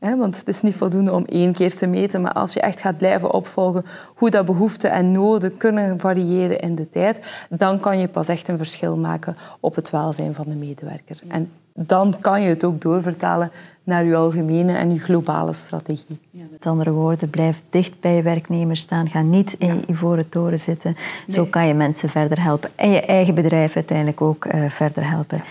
want 0.00 0.36
het 0.36 0.48
is 0.48 0.62
niet 0.62 0.74
voldoende 0.74 1.12
om 1.12 1.24
één 1.24 1.52
keer 1.52 1.74
te 1.74 1.86
meten, 1.86 2.20
maar 2.20 2.32
als 2.32 2.52
je 2.52 2.60
echt 2.60 2.80
gaat 2.80 2.96
blijven 2.96 3.32
opvolgen 3.32 3.84
hoe 4.14 4.30
dat 4.30 4.44
behoeften 4.44 4.90
en 4.90 5.12
noden 5.12 5.56
kunnen 5.56 5.98
variëren 5.98 6.58
in 6.60 6.74
de 6.74 6.90
tijd, 6.90 7.20
dan 7.48 7.80
kan 7.80 7.98
je 7.98 8.08
pas 8.08 8.28
echt 8.28 8.48
een 8.48 8.56
verschil 8.56 8.96
maken 8.96 9.36
op 9.60 9.74
het 9.74 9.90
welzijn 9.90 10.34
van 10.34 10.44
de 10.48 10.54
medewerker. 10.54 11.20
En 11.28 11.50
dan 11.74 12.14
kan 12.20 12.42
je 12.42 12.48
het 12.48 12.64
ook 12.64 12.80
doorvertalen 12.80 13.50
naar 13.84 14.04
je 14.04 14.16
algemene 14.16 14.72
en 14.72 14.92
je 14.92 14.98
globale 14.98 15.52
strategie. 15.52 16.18
met 16.30 16.66
andere 16.66 16.90
woorden, 16.90 17.30
blijf 17.30 17.62
dicht 17.70 18.00
bij 18.00 18.14
je 18.14 18.22
werknemers 18.22 18.80
staan. 18.80 19.08
Ga 19.08 19.22
niet 19.22 19.54
in 19.58 19.66
je 19.66 19.82
ivoren 19.86 20.28
toren 20.28 20.58
zitten. 20.58 20.96
Zo 21.28 21.44
kan 21.44 21.66
je 21.66 21.74
mensen 21.74 22.08
verder 22.08 22.42
helpen. 22.42 22.70
En 22.74 22.90
je 22.90 23.00
eigen 23.00 23.34
bedrijf 23.34 23.74
uiteindelijk 23.76 24.20
ook 24.20 24.44
uh, 24.44 24.70
verder 24.70 25.10
helpen. 25.10 25.42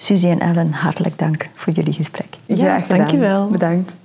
Suzie 0.00 0.30
en 0.30 0.40
Ellen, 0.40 0.72
hartelijk 0.72 1.18
dank 1.18 1.48
voor 1.54 1.72
jullie 1.72 1.92
gesprek. 1.92 2.26
Ja, 2.46 2.56
Graag 2.56 2.82
gedaan. 2.82 2.98
Dankjewel. 2.98 3.48
Bedankt. 3.48 3.96